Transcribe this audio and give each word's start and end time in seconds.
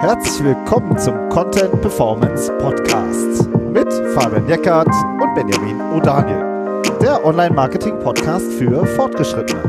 Herzlich 0.00 0.44
willkommen 0.44 0.98
zum 0.98 1.28
Content 1.30 1.80
Performance 1.80 2.52
Podcast 2.58 3.48
mit 3.72 3.92
Fabian 4.14 4.46
Jeckert 4.48 4.88
und 5.20 5.34
Benjamin 5.34 5.80
O'Daniel, 5.80 6.98
der 7.00 7.24
Online-Marketing-Podcast 7.24 8.52
für 8.52 8.86
Fortgeschrittene. 8.86 9.62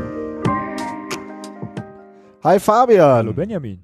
Hi 2.44 2.60
Fabian. 2.60 3.10
Hallo 3.10 3.34
Benjamin. 3.34 3.84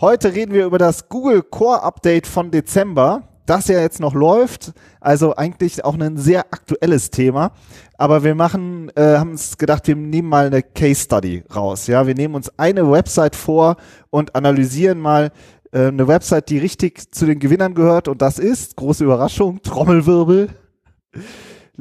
Heute 0.00 0.34
reden 0.34 0.52
wir 0.52 0.66
über 0.66 0.78
das 0.78 1.08
Google 1.08 1.42
Core 1.42 1.82
Update 1.82 2.26
von 2.26 2.50
Dezember, 2.50 3.22
das 3.46 3.68
ja 3.68 3.80
jetzt 3.80 4.00
noch 4.00 4.14
läuft. 4.14 4.72
Also 5.00 5.36
eigentlich 5.36 5.84
auch 5.84 5.98
ein 5.98 6.16
sehr 6.16 6.40
aktuelles 6.40 7.10
Thema. 7.10 7.52
Aber 7.96 8.24
wir 8.24 8.34
machen, 8.34 8.90
äh, 8.94 9.16
haben 9.16 9.32
uns 9.32 9.56
gedacht, 9.56 9.86
wir 9.86 9.96
nehmen 9.96 10.28
mal 10.28 10.46
eine 10.46 10.62
Case 10.62 11.02
Study 11.02 11.44
raus. 11.54 11.86
Ja, 11.86 12.06
wir 12.06 12.14
nehmen 12.14 12.34
uns 12.34 12.50
eine 12.58 12.90
Website 12.90 13.36
vor 13.36 13.76
und 14.10 14.34
analysieren 14.34 15.00
mal, 15.00 15.30
äh, 15.72 15.86
eine 15.88 16.08
Website, 16.08 16.48
die 16.50 16.58
richtig 16.58 17.12
zu 17.12 17.26
den 17.26 17.38
Gewinnern 17.38 17.74
gehört 17.74 18.08
und 18.08 18.22
das 18.22 18.38
ist, 18.38 18.76
große 18.76 19.04
Überraschung, 19.04 19.62
Trommelwirbel. 19.62 20.50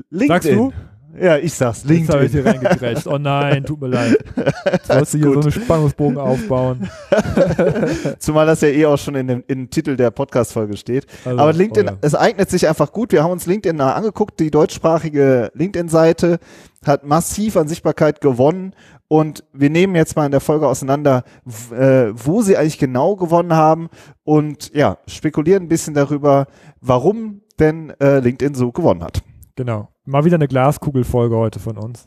LinkedIn. 0.09 0.27
Sagst 0.27 0.49
du? 0.49 0.73
Ja, 1.20 1.38
ich 1.38 1.54
sag's. 1.54 1.84
LinkedIn. 1.84 2.05
Jetzt 2.05 2.14
habe 2.14 2.26
ich 2.26 2.32
hier 2.32 2.46
reingekrätscht. 2.46 3.08
Oh 3.08 3.18
nein, 3.18 3.64
tut 3.64 3.82
mir 3.82 3.88
leid. 3.88 4.18
Jetzt 4.72 4.90
wolltest 4.90 5.14
du 5.14 5.18
hier 5.18 5.34
so 5.34 5.40
einen 5.40 5.52
Spannungsbogen 5.52 6.18
aufbauen. 6.18 6.90
Zumal 8.20 8.46
das 8.46 8.62
ja 8.62 8.70
eh 8.70 8.86
auch 8.86 8.98
schon 8.98 9.16
in 9.16 9.28
dem, 9.28 9.44
in 9.48 9.60
dem 9.60 9.70
Titel 9.70 9.96
der 9.96 10.12
Podcast-Folge 10.12 10.78
steht. 10.78 11.05
Also, 11.24 11.40
Aber 11.40 11.54
LinkedIn, 11.54 11.90
oh 11.90 11.91
ja. 11.94 11.98
es 12.02 12.16
eignet 12.16 12.50
sich 12.50 12.68
einfach 12.68 12.91
gut. 12.91 13.12
Wir 13.12 13.24
haben 13.24 13.32
uns 13.32 13.46
LinkedIn 13.46 13.80
angeguckt. 13.80 14.40
Die 14.40 14.52
deutschsprachige 14.52 15.52
LinkedIn-Seite 15.54 16.40
hat 16.86 17.05
massiv 17.05 17.58
an 17.58 17.68
Sichtbarkeit 17.68 18.22
gewonnen 18.22 18.74
und 19.08 19.44
wir 19.54 19.70
nehmen 19.70 19.96
jetzt 19.96 20.16
mal 20.16 20.26
in 20.26 20.32
der 20.32 20.41
Folge 20.41 20.68
auseinander, 20.68 21.24
äh, 21.72 22.12
wo 22.13 22.41
sie 22.41 22.58
eigentlich 22.58 22.77
genau 22.77 23.16
gewonnen 23.16 23.54
haben 23.54 23.90
und 24.24 24.74
ja, 24.74 24.98
spekulieren 25.07 25.63
ein 25.63 25.70
bisschen 25.70 25.94
darüber, 25.94 26.48
warum 26.82 27.41
denn 27.60 27.91
äh, 28.02 28.20
LinkedIn 28.20 28.55
so 28.55 28.72
gewonnen 28.72 29.04
hat. 29.04 29.24
Genau. 29.55 29.89
Mal 30.05 30.25
wieder 30.25 30.35
eine 30.35 30.48
Glaskugelfolge 30.48 31.35
heute 31.35 31.59
von 31.59 31.77
uns. 31.77 32.05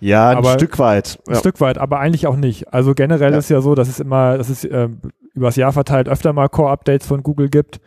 Ja, 0.00 0.30
ein 0.30 0.38
aber 0.38 0.52
Stück 0.54 0.78
weit. 0.78 1.18
Ein 1.26 1.34
ja. 1.34 1.40
Stück 1.40 1.60
weit, 1.60 1.78
aber 1.78 1.98
eigentlich 1.98 2.26
auch 2.26 2.36
nicht. 2.36 2.72
Also 2.72 2.94
generell 2.94 3.32
ja. 3.32 3.38
ist 3.38 3.50
ja 3.50 3.60
so, 3.60 3.74
dass 3.74 3.88
es 3.88 4.00
immer, 4.00 4.38
dass 4.38 4.48
es 4.48 4.64
äh, 4.64 4.88
übers 5.34 5.56
Jahr 5.56 5.72
verteilt 5.72 6.08
öfter 6.08 6.32
mal 6.32 6.48
Core-Updates 6.48 7.06
von 7.06 7.22
Google 7.22 7.48
gibt, 7.48 7.80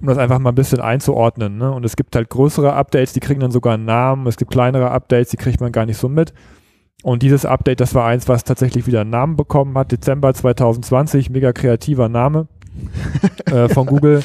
um 0.00 0.08
das 0.08 0.18
einfach 0.18 0.38
mal 0.38 0.50
ein 0.50 0.56
bisschen 0.56 0.80
einzuordnen. 0.80 1.58
Ne? 1.58 1.70
Und 1.70 1.84
es 1.84 1.96
gibt 1.96 2.16
halt 2.16 2.28
größere 2.28 2.72
Updates, 2.72 3.12
die 3.12 3.20
kriegen 3.20 3.40
dann 3.40 3.52
sogar 3.52 3.74
einen 3.74 3.84
Namen. 3.84 4.26
Es 4.26 4.36
gibt 4.36 4.50
kleinere 4.50 4.90
Updates, 4.90 5.30
die 5.30 5.36
kriegt 5.36 5.60
man 5.60 5.72
gar 5.72 5.86
nicht 5.86 5.98
so 5.98 6.08
mit. 6.08 6.34
Und 7.04 7.22
dieses 7.22 7.46
Update, 7.46 7.80
das 7.80 7.94
war 7.94 8.06
eins, 8.06 8.28
was 8.28 8.42
tatsächlich 8.42 8.86
wieder 8.88 9.02
einen 9.02 9.10
Namen 9.10 9.36
bekommen 9.36 9.78
hat. 9.78 9.92
Dezember 9.92 10.34
2020, 10.34 11.30
mega 11.30 11.52
kreativer 11.52 12.08
Name 12.08 12.48
äh, 13.46 13.68
von 13.68 13.86
Google. 13.86 14.22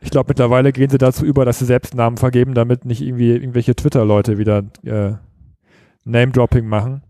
Ich 0.00 0.10
glaube, 0.10 0.28
mittlerweile 0.28 0.72
gehen 0.72 0.90
sie 0.90 0.98
dazu 0.98 1.24
über, 1.24 1.44
dass 1.44 1.58
sie 1.58 1.66
selbst 1.66 1.94
Namen 1.94 2.16
vergeben, 2.16 2.54
damit 2.54 2.84
nicht 2.84 3.02
irgendwie 3.02 3.30
irgendwelche 3.30 3.74
Twitter-Leute 3.74 4.38
wieder 4.38 4.64
äh, 4.84 5.12
Name-Dropping 6.04 6.66
machen. 6.66 7.02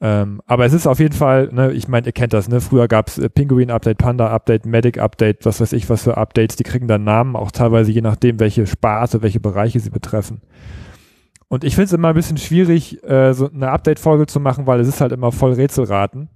Ähm, 0.00 0.42
aber 0.46 0.66
es 0.66 0.72
ist 0.72 0.86
auf 0.86 0.98
jeden 0.98 1.14
Fall, 1.14 1.48
ne, 1.52 1.72
ich 1.72 1.88
meine, 1.88 2.06
ihr 2.06 2.12
kennt 2.12 2.32
das, 2.32 2.48
ne? 2.48 2.60
Früher 2.60 2.88
gab 2.88 3.08
es 3.08 3.18
äh, 3.18 3.28
Pinguin-Update, 3.28 3.96
Panda-Update, 3.96 4.66
Medic-Update, 4.66 5.46
was 5.46 5.60
weiß 5.60 5.72
ich, 5.72 5.88
was 5.88 6.02
für 6.02 6.16
Updates, 6.16 6.56
die 6.56 6.64
kriegen 6.64 6.88
dann 6.88 7.04
Namen, 7.04 7.36
auch 7.36 7.52
teilweise 7.52 7.92
je 7.92 8.00
nachdem, 8.00 8.40
welche 8.40 8.66
Sparte, 8.66 9.22
welche 9.22 9.40
Bereiche 9.40 9.80
sie 9.80 9.90
betreffen. 9.90 10.42
Und 11.48 11.62
ich 11.62 11.74
finde 11.74 11.86
es 11.86 11.92
immer 11.92 12.08
ein 12.08 12.14
bisschen 12.14 12.36
schwierig, 12.36 13.02
äh, 13.04 13.32
so 13.32 13.48
eine 13.48 13.70
Update-Folge 13.70 14.26
zu 14.26 14.40
machen, 14.40 14.66
weil 14.66 14.80
es 14.80 14.88
ist 14.88 15.00
halt 15.00 15.12
immer 15.12 15.30
voll 15.30 15.52
Rätselraten, 15.52 16.28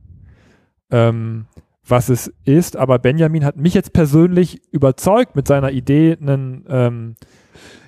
ähm, 0.91 1.47
was 1.91 2.09
es 2.09 2.33
ist. 2.45 2.77
Aber 2.77 2.99
Benjamin 2.99 3.45
hat 3.45 3.57
mich 3.57 3.75
jetzt 3.75 3.93
persönlich 3.93 4.61
überzeugt 4.73 5.37
mit 5.37 5.47
seiner 5.49 5.71
Idee, 5.71 6.17
einen, 6.21 6.65
ähm, 6.69 7.17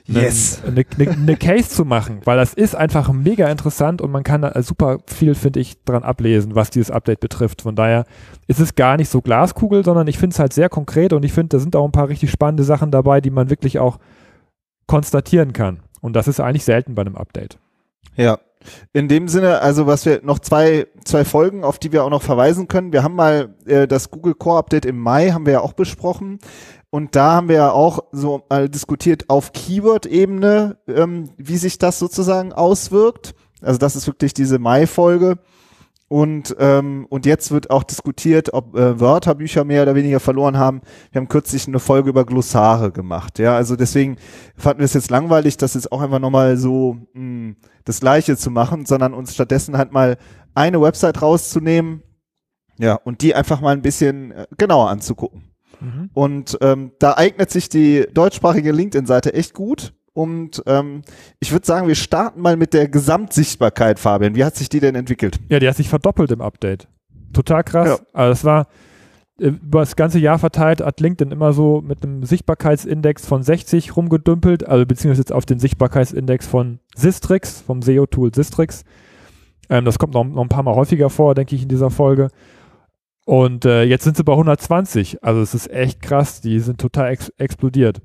yes. 0.07 0.63
eine, 0.67 0.85
eine, 0.99 1.11
eine 1.11 1.37
Case 1.37 1.69
zu 1.69 1.85
machen, 1.85 2.21
weil 2.25 2.37
das 2.37 2.55
ist 2.55 2.75
einfach 2.75 3.13
mega 3.13 3.49
interessant 3.49 4.01
und 4.01 4.11
man 4.11 4.23
kann 4.23 4.43
da 4.43 4.63
super 4.63 4.99
viel, 5.07 5.35
finde 5.35 5.61
ich, 5.61 5.83
dran 5.85 6.03
ablesen, 6.03 6.55
was 6.55 6.71
dieses 6.71 6.91
Update 6.91 7.21
betrifft. 7.21 7.63
Von 7.63 7.77
daher 7.77 8.05
ist 8.47 8.61
es 8.61 8.75
gar 8.75 8.97
nicht 8.97 9.09
so 9.09 9.21
Glaskugel, 9.21 9.85
sondern 9.85 10.07
ich 10.09 10.19
finde 10.19 10.35
es 10.35 10.39
halt 10.39 10.53
sehr 10.53 10.69
konkret 10.69 11.13
und 11.13 11.25
ich 11.25 11.33
finde, 11.33 11.57
da 11.57 11.61
sind 11.61 11.77
auch 11.77 11.85
ein 11.85 11.93
paar 11.93 12.09
richtig 12.09 12.31
spannende 12.31 12.65
Sachen 12.65 12.91
dabei, 12.91 13.21
die 13.21 13.31
man 13.31 13.51
wirklich 13.51 13.79
auch 13.79 13.99
konstatieren 14.87 15.53
kann. 15.53 15.81
Und 16.01 16.17
das 16.17 16.27
ist 16.29 16.41
eigentlich 16.41 16.65
selten 16.65 16.95
bei 16.95 17.03
einem 17.03 17.17
Update. 17.17 17.59
Ja. 18.17 18.39
In 18.93 19.09
dem 19.09 19.29
Sinne, 19.29 19.61
also 19.61 19.87
was 19.87 20.05
wir 20.05 20.21
noch 20.23 20.39
zwei, 20.39 20.87
zwei 21.05 21.25
Folgen, 21.25 21.65
auf 21.65 21.79
die 21.79 21.93
wir 21.93 22.05
auch 22.05 22.11
noch 22.11 22.23
verweisen 22.23 22.69
können. 22.69 22.93
Wir 22.93 23.03
haben 23.03 23.15
mal 23.15 23.55
äh, 23.67 23.87
das 23.89 24.11
Google 24.11 24.35
Core 24.35 24.59
Update 24.59 24.85
im 24.85 24.99
Mai, 24.99 25.31
haben 25.31 25.47
wir 25.47 25.55
ja 25.55 25.61
auch 25.61 25.73
besprochen. 25.73 26.39
Und 26.91 27.15
da 27.15 27.33
haben 27.33 27.49
wir 27.49 27.57
ja 27.57 27.71
auch 27.71 28.01
so 28.11 28.43
mal 28.51 28.69
diskutiert 28.69 29.31
auf 29.31 29.53
Keyword-Ebene, 29.53 30.77
ähm, 30.89 31.31
wie 31.37 31.57
sich 31.57 31.79
das 31.79 31.99
sozusagen 31.99 32.53
auswirkt. 32.53 33.35
Also 33.63 33.79
das 33.79 33.97
ist 33.97 34.07
wirklich 34.07 34.35
diese 34.35 34.59
Mai-Folge. 34.59 35.39
Und, 36.13 36.57
ähm, 36.59 37.07
und 37.09 37.25
jetzt 37.25 37.53
wird 37.53 37.71
auch 37.71 37.85
diskutiert, 37.85 38.53
ob 38.53 38.77
äh, 38.77 38.99
Wörterbücher 38.99 39.63
mehr 39.63 39.85
oder 39.85 39.95
weniger 39.95 40.19
verloren 40.19 40.59
haben. 40.59 40.81
Wir 41.13 41.21
haben 41.21 41.29
kürzlich 41.29 41.69
eine 41.69 41.79
Folge 41.79 42.11
über 42.11 42.25
Glossare 42.25 42.91
gemacht. 42.91 43.39
Ja, 43.39 43.55
also 43.55 43.77
deswegen 43.77 44.17
fanden 44.57 44.81
wir 44.81 44.87
es 44.87 44.95
jetzt 44.95 45.13
langweilig, 45.13 45.57
das 45.57 45.75
jetzt 45.75 45.93
auch 45.93 46.01
einfach 46.01 46.19
nochmal 46.19 46.57
so 46.57 46.95
mh, 47.13 47.15
hm, 47.15 47.57
das 47.85 48.01
Gleiche 48.01 48.37
zu 48.37 48.51
machen, 48.51 48.87
sondern 48.87 49.15
uns 49.15 49.33
stattdessen 49.33 49.79
halt 49.79 49.93
mal 49.93 50.17
eine 50.53 50.83
Website 50.83 51.23
rauszunehmen, 51.23 52.03
ja, 52.77 52.95
und 52.95 53.23
die 53.23 53.37
einfach 53.37 53.61
mal 53.61 53.73
ein 53.73 53.83
bisschen 53.83 54.33
äh, 54.33 54.47
genauer 54.59 54.91
anzugucken. 54.91 55.45
Mhm. 55.79 56.11
Und 56.13 56.59
ähm, 56.61 56.91
da 56.99 57.17
eignet 57.17 57.51
sich 57.51 57.69
die 57.69 58.07
deutschsprachige 58.13 58.73
LinkedIn-Seite 58.73 59.33
echt 59.33 59.55
gut. 59.55 59.95
Und 60.13 60.63
ähm, 60.67 61.03
ich 61.39 61.53
würde 61.53 61.67
sagen, 61.67 61.89
wir 61.89 61.95
starten 61.95 62.41
mal 62.41 62.57
mit 62.57 62.75
der 62.75 62.89
Gesamtsichtbarkeit, 62.89 63.99
Fabian. 63.99 64.35
Wie 64.35 64.45
hat 64.45 64.57
sich 64.57 64.69
die 64.69 64.81
denn 64.81 64.95
entwickelt? 64.95 65.39
Ja, 65.49 65.61
die 65.61 65.69
hat 65.69 65.77
sich 65.77 65.89
verdoppelt 65.89 66.31
im 66.33 66.41
Update. 66.41 66.89
Total 67.33 67.63
krass. 67.63 67.89
Ja. 67.89 68.07
Also 68.13 68.31
das 68.31 68.45
war 68.45 68.67
äh, 69.39 69.49
über 69.49 69.81
das 69.81 69.97
ganze 69.97 70.19
Jahr 70.19 70.39
verteilt, 70.39 70.81
hat 70.81 71.01
LinkedIn 71.01 71.33
immer 71.33 71.53
so 71.53 71.81
mit 71.81 72.03
einem 72.03 72.25
Sichtbarkeitsindex 72.25 73.27
von 73.27 73.43
60 73.43 73.97
rumgedümpelt, 73.97 74.67
also 74.67 74.85
beziehungsweise 74.85 75.23
jetzt 75.23 75.33
auf 75.33 75.47
den 75.47 75.61
Sichtbarkeitsindex 75.61 76.47
von 76.47 76.81
Sistrix, 76.97 77.61
vom 77.61 77.81
SEO-Tool 77.81 78.35
Sistrix. 78.35 78.85
Ähm, 79.69 79.85
das 79.85 79.99
kommt 79.99 80.15
noch, 80.15 80.25
noch, 80.25 80.43
ein 80.43 80.49
paar 80.49 80.65
Mal 80.65 80.75
häufiger 80.75 81.09
vor, 81.09 81.35
denke 81.35 81.55
ich, 81.55 81.63
in 81.63 81.69
dieser 81.69 81.91
Folge. 81.91 82.29
Und 83.25 83.65
äh, 83.65 83.85
jetzt 83.85 84.03
sind 84.03 84.17
sie 84.17 84.25
bei 84.25 84.33
120. 84.33 85.23
Also 85.23 85.41
es 85.41 85.55
ist 85.55 85.71
echt 85.71 86.03
krass. 86.03 86.41
Die 86.41 86.59
sind 86.59 86.81
total 86.81 87.13
ex 87.13 87.29
explodiert. 87.39 88.03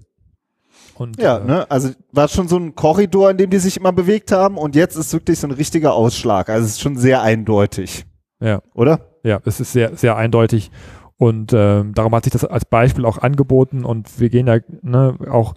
Und, 0.97 1.19
ja, 1.19 1.37
äh, 1.37 1.45
ne, 1.45 1.71
also 1.71 1.89
war 2.11 2.27
schon 2.27 2.47
so 2.47 2.57
ein 2.57 2.75
Korridor, 2.75 3.31
in 3.31 3.37
dem 3.37 3.49
die 3.49 3.59
sich 3.59 3.77
immer 3.77 3.91
bewegt 3.91 4.31
haben 4.31 4.57
und 4.57 4.75
jetzt 4.75 4.95
ist 4.95 5.13
wirklich 5.13 5.39
so 5.39 5.47
ein 5.47 5.51
richtiger 5.51 5.93
Ausschlag. 5.93 6.49
Also 6.49 6.65
es 6.65 6.71
ist 6.71 6.81
schon 6.81 6.97
sehr 6.97 7.21
eindeutig. 7.21 8.05
Ja. 8.39 8.61
Oder? 8.73 9.01
Ja, 9.23 9.39
es 9.45 9.59
ist 9.59 9.73
sehr, 9.73 9.95
sehr 9.95 10.15
eindeutig. 10.15 10.71
Und 11.17 11.53
ähm, 11.53 11.93
darum 11.93 12.13
hat 12.13 12.25
sich 12.25 12.33
das 12.33 12.45
als 12.45 12.65
Beispiel 12.65 13.05
auch 13.05 13.17
angeboten 13.17 13.85
und 13.85 14.19
wir 14.19 14.29
gehen 14.29 14.45
da 14.45 14.57
ne, 14.81 15.17
auch 15.29 15.53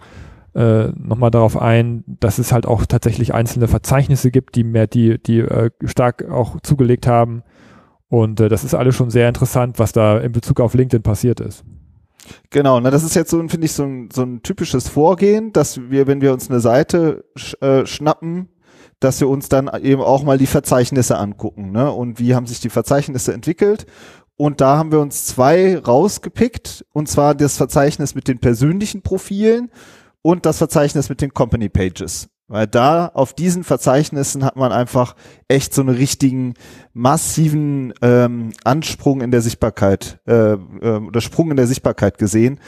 äh, 0.55 0.87
nochmal 0.95 1.31
darauf 1.31 1.61
ein, 1.61 2.03
dass 2.07 2.39
es 2.39 2.51
halt 2.51 2.65
auch 2.65 2.85
tatsächlich 2.85 3.33
einzelne 3.33 3.67
Verzeichnisse 3.67 4.31
gibt, 4.31 4.55
die 4.55 4.63
mehr, 4.63 4.87
die, 4.87 5.21
die 5.21 5.39
äh, 5.39 5.69
stark 5.85 6.29
auch 6.29 6.59
zugelegt 6.61 7.07
haben. 7.07 7.43
Und 8.07 8.39
äh, 8.39 8.49
das 8.49 8.63
ist 8.63 8.73
alles 8.73 8.95
schon 8.95 9.09
sehr 9.09 9.27
interessant, 9.27 9.79
was 9.79 9.91
da 9.91 10.17
in 10.17 10.31
Bezug 10.31 10.59
auf 10.59 10.73
LinkedIn 10.73 11.03
passiert 11.03 11.39
ist. 11.39 11.63
Genau, 12.49 12.79
na, 12.79 12.91
das 12.91 13.03
ist 13.03 13.15
jetzt 13.15 13.31
so, 13.31 13.39
finde 13.47 13.65
ich, 13.65 13.73
so 13.73 13.83
ein, 13.83 14.09
so 14.11 14.23
ein 14.23 14.41
typisches 14.43 14.87
Vorgehen, 14.87 15.53
dass 15.53 15.89
wir, 15.89 16.07
wenn 16.07 16.21
wir 16.21 16.33
uns 16.33 16.49
eine 16.49 16.59
Seite 16.59 17.25
sch, 17.35 17.55
äh, 17.61 17.85
schnappen, 17.85 18.49
dass 18.99 19.19
wir 19.21 19.29
uns 19.29 19.49
dann 19.49 19.69
eben 19.81 20.01
auch 20.01 20.23
mal 20.23 20.37
die 20.37 20.45
Verzeichnisse 20.45 21.17
angucken, 21.17 21.71
ne? 21.71 21.91
Und 21.91 22.19
wie 22.19 22.35
haben 22.35 22.47
sich 22.47 22.59
die 22.59 22.69
Verzeichnisse 22.69 23.33
entwickelt? 23.33 23.85
Und 24.35 24.61
da 24.61 24.77
haben 24.77 24.91
wir 24.91 24.99
uns 24.99 25.25
zwei 25.25 25.77
rausgepickt, 25.77 26.85
und 26.93 27.07
zwar 27.09 27.35
das 27.35 27.57
Verzeichnis 27.57 28.15
mit 28.15 28.27
den 28.27 28.39
persönlichen 28.39 29.01
Profilen 29.01 29.71
und 30.21 30.45
das 30.45 30.57
Verzeichnis 30.57 31.09
mit 31.09 31.21
den 31.21 31.33
Company 31.33 31.69
Pages. 31.69 32.29
Weil 32.49 32.65
da 32.65 33.11
auf 33.13 33.33
diesen 33.33 33.63
Verzeichnissen 33.63 34.43
hat 34.43 34.55
man 34.55 34.71
einfach 34.71 35.15
echt 35.47 35.71
so 35.71 35.81
einen 35.81 35.95
richtigen 35.95 36.55
massiven 36.93 37.93
ähm, 38.01 38.51
Ansprung 38.63 39.21
in 39.21 39.29
der 39.29 39.41
Sichtbarkeit 39.41 40.19
äh, 40.27 40.53
äh, 40.53 40.57
oder 40.97 41.21
Sprung 41.21 41.51
in 41.51 41.57
der 41.57 41.67
Sichtbarkeit 41.67 42.17
gesehen. 42.17 42.59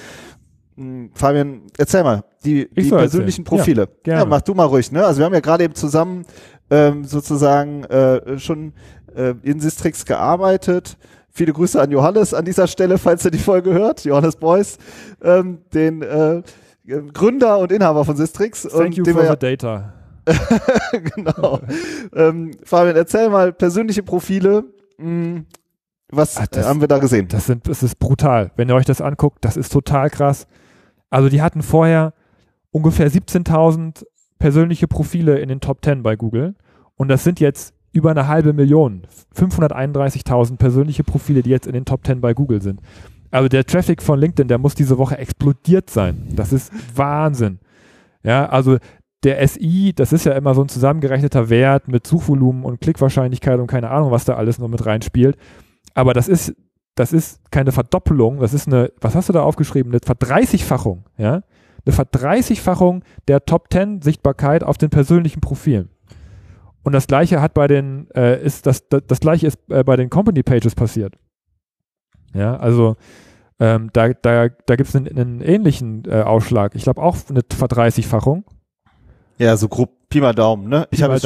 Hm, 0.78 1.10
Fabian, 1.16 1.64
erzähl 1.80 2.04
mal, 2.04 2.24
die, 2.46 2.70
die 2.70 2.90
persönlichen 2.90 3.44
erzählen. 3.44 3.44
Profile. 3.44 3.90
Ja, 4.06 4.20
ja, 4.20 4.26
mach 4.26 4.42
du 4.42 4.54
mal 4.54 4.66
ruhig, 4.66 4.92
ne? 4.92 5.04
Also 5.04 5.18
wir 5.18 5.26
haben 5.26 5.34
ja 5.34 5.40
gerade 5.40 5.64
eben 5.64 5.74
zusammen 5.74 6.26
ähm, 6.70 7.04
sozusagen 7.04 7.84
äh, 7.86 8.38
schon 8.38 8.74
äh, 9.16 9.34
in 9.42 9.60
Sistrix 9.60 10.06
gearbeitet. 10.06 10.96
Viele 11.32 11.54
Grüße 11.54 11.82
an 11.82 11.90
Johannes 11.90 12.36
an 12.36 12.46
dieser 12.46 12.68
Stelle, 12.68 13.00
falls 13.00 13.26
er 13.26 13.32
die 13.32 13.40
Folge 13.40 13.74
hört, 13.74 14.06
Johannes 14.06 14.36
Beuys, 14.36 14.78
ähm, 15.24 15.60
den 15.74 16.04
äh, 16.04 16.44
Gründer 16.86 17.60
und 17.60 17.72
Inhaber 17.72 18.06
von 18.06 18.16
Sistrix. 18.16 18.64
Thank 18.64 18.98
und 18.98 18.98
you 18.98 19.06
for 19.06 19.24
the 19.24 19.38
data. 19.38 19.94
genau. 21.16 21.60
ähm, 22.16 22.52
Fabian, 22.64 22.96
erzähl 22.96 23.30
mal 23.30 23.54
persönliche 23.54 24.04
Profile. 24.04 24.64
Hm, 24.98 25.46
Was 26.12 26.38
Ah, 26.38 26.46
das- 26.50 26.66
äh, 26.66 26.68
haben 26.70 26.82
wir 26.82 26.88
da 26.88 27.00
gesehen? 27.00 27.28
Das, 27.28 27.46
sind, 27.46 27.68
das 27.68 27.84
ist 27.84 27.98
brutal. 28.00 28.52
Wenn 28.56 28.70
ihr 28.70 28.76
euch 28.76 28.86
das 28.86 29.02
anguckt, 29.02 29.44
das 29.46 29.58
ist 29.58 29.72
total 29.72 30.10
krass. 30.10 30.48
Also 31.10 31.30
die 31.30 31.42
hatten 31.42 31.62
vorher 31.62 32.14
ungefähr 32.72 33.10
17.000 33.10 34.06
persönliche 34.40 34.88
Profile 34.88 35.40
in 35.40 35.50
den 35.50 35.60
Top 35.60 35.84
10 35.84 36.04
bei 36.04 36.16
Google 36.16 36.56
und 36.96 37.08
das 37.10 37.24
sind 37.24 37.40
jetzt 37.40 37.74
über 37.94 38.12
eine 38.12 38.28
halbe 38.28 38.54
Million, 38.54 39.06
531.000 39.36 40.56
persönliche 40.58 41.04
Profile, 41.04 41.44
die 41.44 41.50
jetzt 41.50 41.68
in 41.68 41.74
den 41.74 41.84
Top 41.86 42.06
10 42.06 42.22
bei 42.22 42.34
Google 42.34 42.62
sind. 42.62 42.80
Also 43.32 43.48
der 43.48 43.66
Traffic 43.66 44.02
von 44.02 44.20
LinkedIn, 44.20 44.48
der 44.48 44.58
muss 44.58 44.76
diese 44.76 44.98
Woche 44.98 45.18
explodiert 45.18 45.90
sein. 45.90 46.28
Das 46.36 46.52
ist 46.52 46.72
Wahnsinn. 46.96 47.60
Ja, 48.24 48.48
also 48.48 48.78
der 49.24 49.48
SI, 49.48 49.94
das 49.96 50.14
ist 50.14 50.26
ja 50.26 50.34
immer 50.34 50.54
so 50.54 50.62
ein 50.62 50.70
zusammengerechneter 50.70 51.50
Wert 51.50 51.88
mit 51.88 52.06
Suchvolumen 52.06 52.66
und 52.66 52.82
Klickwahrscheinlichkeit 52.82 53.60
und 53.60 53.68
keine 53.68 53.90
Ahnung, 53.90 54.12
was 54.12 54.26
da 54.26 54.36
alles 54.36 54.60
noch 54.60 54.68
mit 54.68 54.86
reinspielt. 54.86 55.38
Aber 55.94 56.14
das 56.14 56.28
ist, 56.28 56.56
das 56.96 57.14
ist 57.14 57.40
keine 57.52 57.72
Verdoppelung, 57.72 58.40
das 58.40 58.54
ist 58.54 58.68
eine, 58.68 58.92
was 59.00 59.16
hast 59.16 59.30
du 59.30 59.34
da 59.34 59.44
aufgeschrieben? 59.44 59.92
Eine 59.92 60.02
Verdreißigfachung, 60.04 61.06
ja? 61.18 61.42
Eine 61.84 61.94
Verdreißigfachung 61.94 63.04
der 63.28 63.46
Top 63.46 63.68
10 63.72 64.02
Sichtbarkeit 64.02 64.64
auf 64.64 64.78
den 64.78 64.90
persönlichen 64.90 65.42
Profilen. 65.42 65.90
Und 66.84 66.94
das 66.94 67.08
gleiche 67.08 67.42
hat 67.42 67.54
bei 67.54 67.68
den, 67.68 68.10
äh, 68.12 68.44
ist 68.44 68.66
das, 68.66 68.88
das, 68.88 69.02
das 69.08 69.20
gleiche 69.20 69.48
ist 69.48 69.58
äh, 69.70 69.84
bei 69.84 69.96
den 69.96 70.10
Company 70.10 70.44
Pages 70.44 70.76
passiert. 70.76 71.16
Ja, 72.34 72.56
also 72.58 72.96
ähm, 73.60 73.90
da, 73.94 74.10
da, 74.10 74.50
da 74.50 74.76
gibt 74.76 74.90
es 74.90 74.96
einen, 74.96 75.18
einen 75.18 75.42
ähnlichen 75.42 76.04
äh, 76.08 76.22
Ausschlag. 76.22 76.76
Ich 76.76 76.84
glaube 76.84 77.02
auch 77.02 77.18
eine 77.30 77.42
Verdreißigfachung. 77.48 78.44
Ja, 79.38 79.58
so 79.58 79.68
grob 79.68 79.92
Pi 80.10 80.20
mal 80.20 80.36
Daumen, 80.36 80.68
ne? 80.68 80.88
Ich 80.92 81.00
Pi 81.00 81.04
habe 81.04 81.12
mal 81.12 81.16
jetzt 81.16 81.24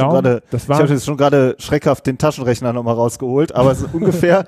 ich 0.53 0.69
habe 0.69 0.87
jetzt 0.87 1.05
schon 1.05 1.17
gerade 1.17 1.55
schreckhaft 1.57 2.05
den 2.05 2.17
Taschenrechner 2.17 2.71
nochmal 2.71 2.95
rausgeholt, 2.95 3.53
aber 3.53 3.71
es 3.71 3.81
ist 3.83 3.93
ungefähr, 3.93 4.45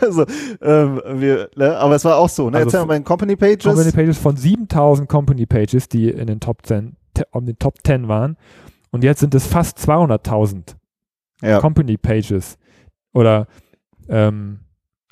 also, 0.00 0.26
ähm, 0.60 1.00
wir, 1.14 1.48
ne? 1.56 1.76
aber 1.78 1.94
es 1.94 2.04
war 2.04 2.16
auch 2.16 2.28
so, 2.28 2.50
ne? 2.50 2.58
Also 2.58 2.68
Jetzt 2.70 2.80
haben 2.80 2.88
wir 2.90 2.94
den 2.98 3.04
Company 3.04 3.36
Pages. 3.36 3.64
Company 3.64 3.92
Pages 3.92 4.18
von 4.18 4.36
7000 4.36 5.08
Company 5.08 5.46
Pages, 5.46 5.88
die 5.88 6.10
in 6.10 6.26
den 6.26 6.40
Top 6.40 6.66
10, 6.66 6.96
te- 7.14 7.26
um 7.30 7.46
den 7.46 7.58
Top 7.58 7.74
10 7.84 8.08
waren. 8.08 8.36
Und 8.90 9.04
jetzt 9.04 9.20
sind 9.20 9.34
es 9.34 9.46
fast 9.46 9.78
200.000 9.78 10.74
ja, 11.42 11.60
Company 11.60 11.96
Pages. 11.96 12.58
Oder, 13.14 13.46
ähm, 14.08 14.60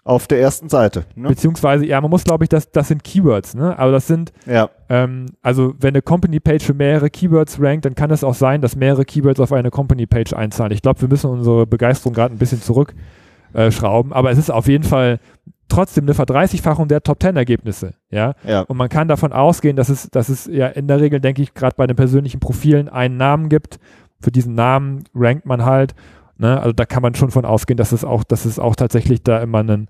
auf 0.08 0.26
der 0.26 0.40
ersten 0.40 0.70
Seite, 0.70 1.04
ne? 1.14 1.28
beziehungsweise, 1.28 1.84
ja, 1.84 2.00
man 2.00 2.10
muss, 2.10 2.24
glaube 2.24 2.44
ich, 2.44 2.48
das, 2.48 2.70
das 2.70 2.88
sind 2.88 3.04
Keywords, 3.04 3.54
ne? 3.54 3.78
Aber 3.78 3.92
das 3.92 4.06
sind, 4.06 4.32
Ja, 4.46 4.70
ähm, 4.88 5.26
also 5.42 5.74
wenn 5.78 5.90
eine 5.90 6.00
Company 6.00 6.40
Page 6.40 6.64
für 6.64 6.72
mehrere 6.72 7.10
Keywords 7.10 7.60
rankt, 7.60 7.84
dann 7.84 7.94
kann 7.94 8.10
es 8.10 8.24
auch 8.24 8.34
sein, 8.34 8.62
dass 8.62 8.74
mehrere 8.74 9.04
Keywords 9.04 9.38
auf 9.38 9.52
eine 9.52 9.70
Company 9.70 10.06
Page 10.06 10.32
einzahlen. 10.32 10.72
Ich 10.72 10.80
glaube, 10.80 11.02
wir 11.02 11.08
müssen 11.08 11.30
unsere 11.30 11.66
Begeisterung 11.66 12.14
gerade 12.14 12.34
ein 12.34 12.38
bisschen 12.38 12.62
zurückschrauben, 12.62 14.12
äh, 14.12 14.14
aber 14.14 14.30
es 14.30 14.38
ist 14.38 14.50
auf 14.50 14.66
jeden 14.66 14.84
Fall 14.84 15.20
trotzdem 15.68 16.04
eine 16.04 16.14
Verdreißigfachung 16.14 16.88
der 16.88 17.02
Top 17.02 17.22
10 17.22 17.36
Ergebnisse, 17.36 17.92
ja? 18.10 18.32
ja, 18.46 18.62
Und 18.62 18.78
man 18.78 18.88
kann 18.88 19.08
davon 19.08 19.34
ausgehen, 19.34 19.76
dass 19.76 19.90
es, 19.90 20.08
dass 20.10 20.30
es 20.30 20.46
ja 20.46 20.68
in 20.68 20.88
der 20.88 21.00
Regel, 21.02 21.20
denke 21.20 21.42
ich, 21.42 21.52
gerade 21.52 21.76
bei 21.76 21.86
den 21.86 21.96
persönlichen 21.96 22.40
Profilen 22.40 22.88
einen 22.88 23.18
Namen 23.18 23.50
gibt. 23.50 23.78
Für 24.20 24.32
diesen 24.32 24.54
Namen 24.54 25.04
rankt 25.14 25.44
man 25.44 25.66
halt. 25.66 25.94
Ne? 26.38 26.58
Also 26.60 26.72
da 26.72 26.86
kann 26.86 27.02
man 27.02 27.14
schon 27.14 27.30
von 27.30 27.44
ausgehen, 27.44 27.76
dass 27.76 27.92
es 27.92 28.04
auch, 28.04 28.24
dass 28.24 28.44
es 28.44 28.58
auch 28.58 28.76
tatsächlich 28.76 29.22
da 29.22 29.40
immer 29.40 29.58
ein, 29.58 29.88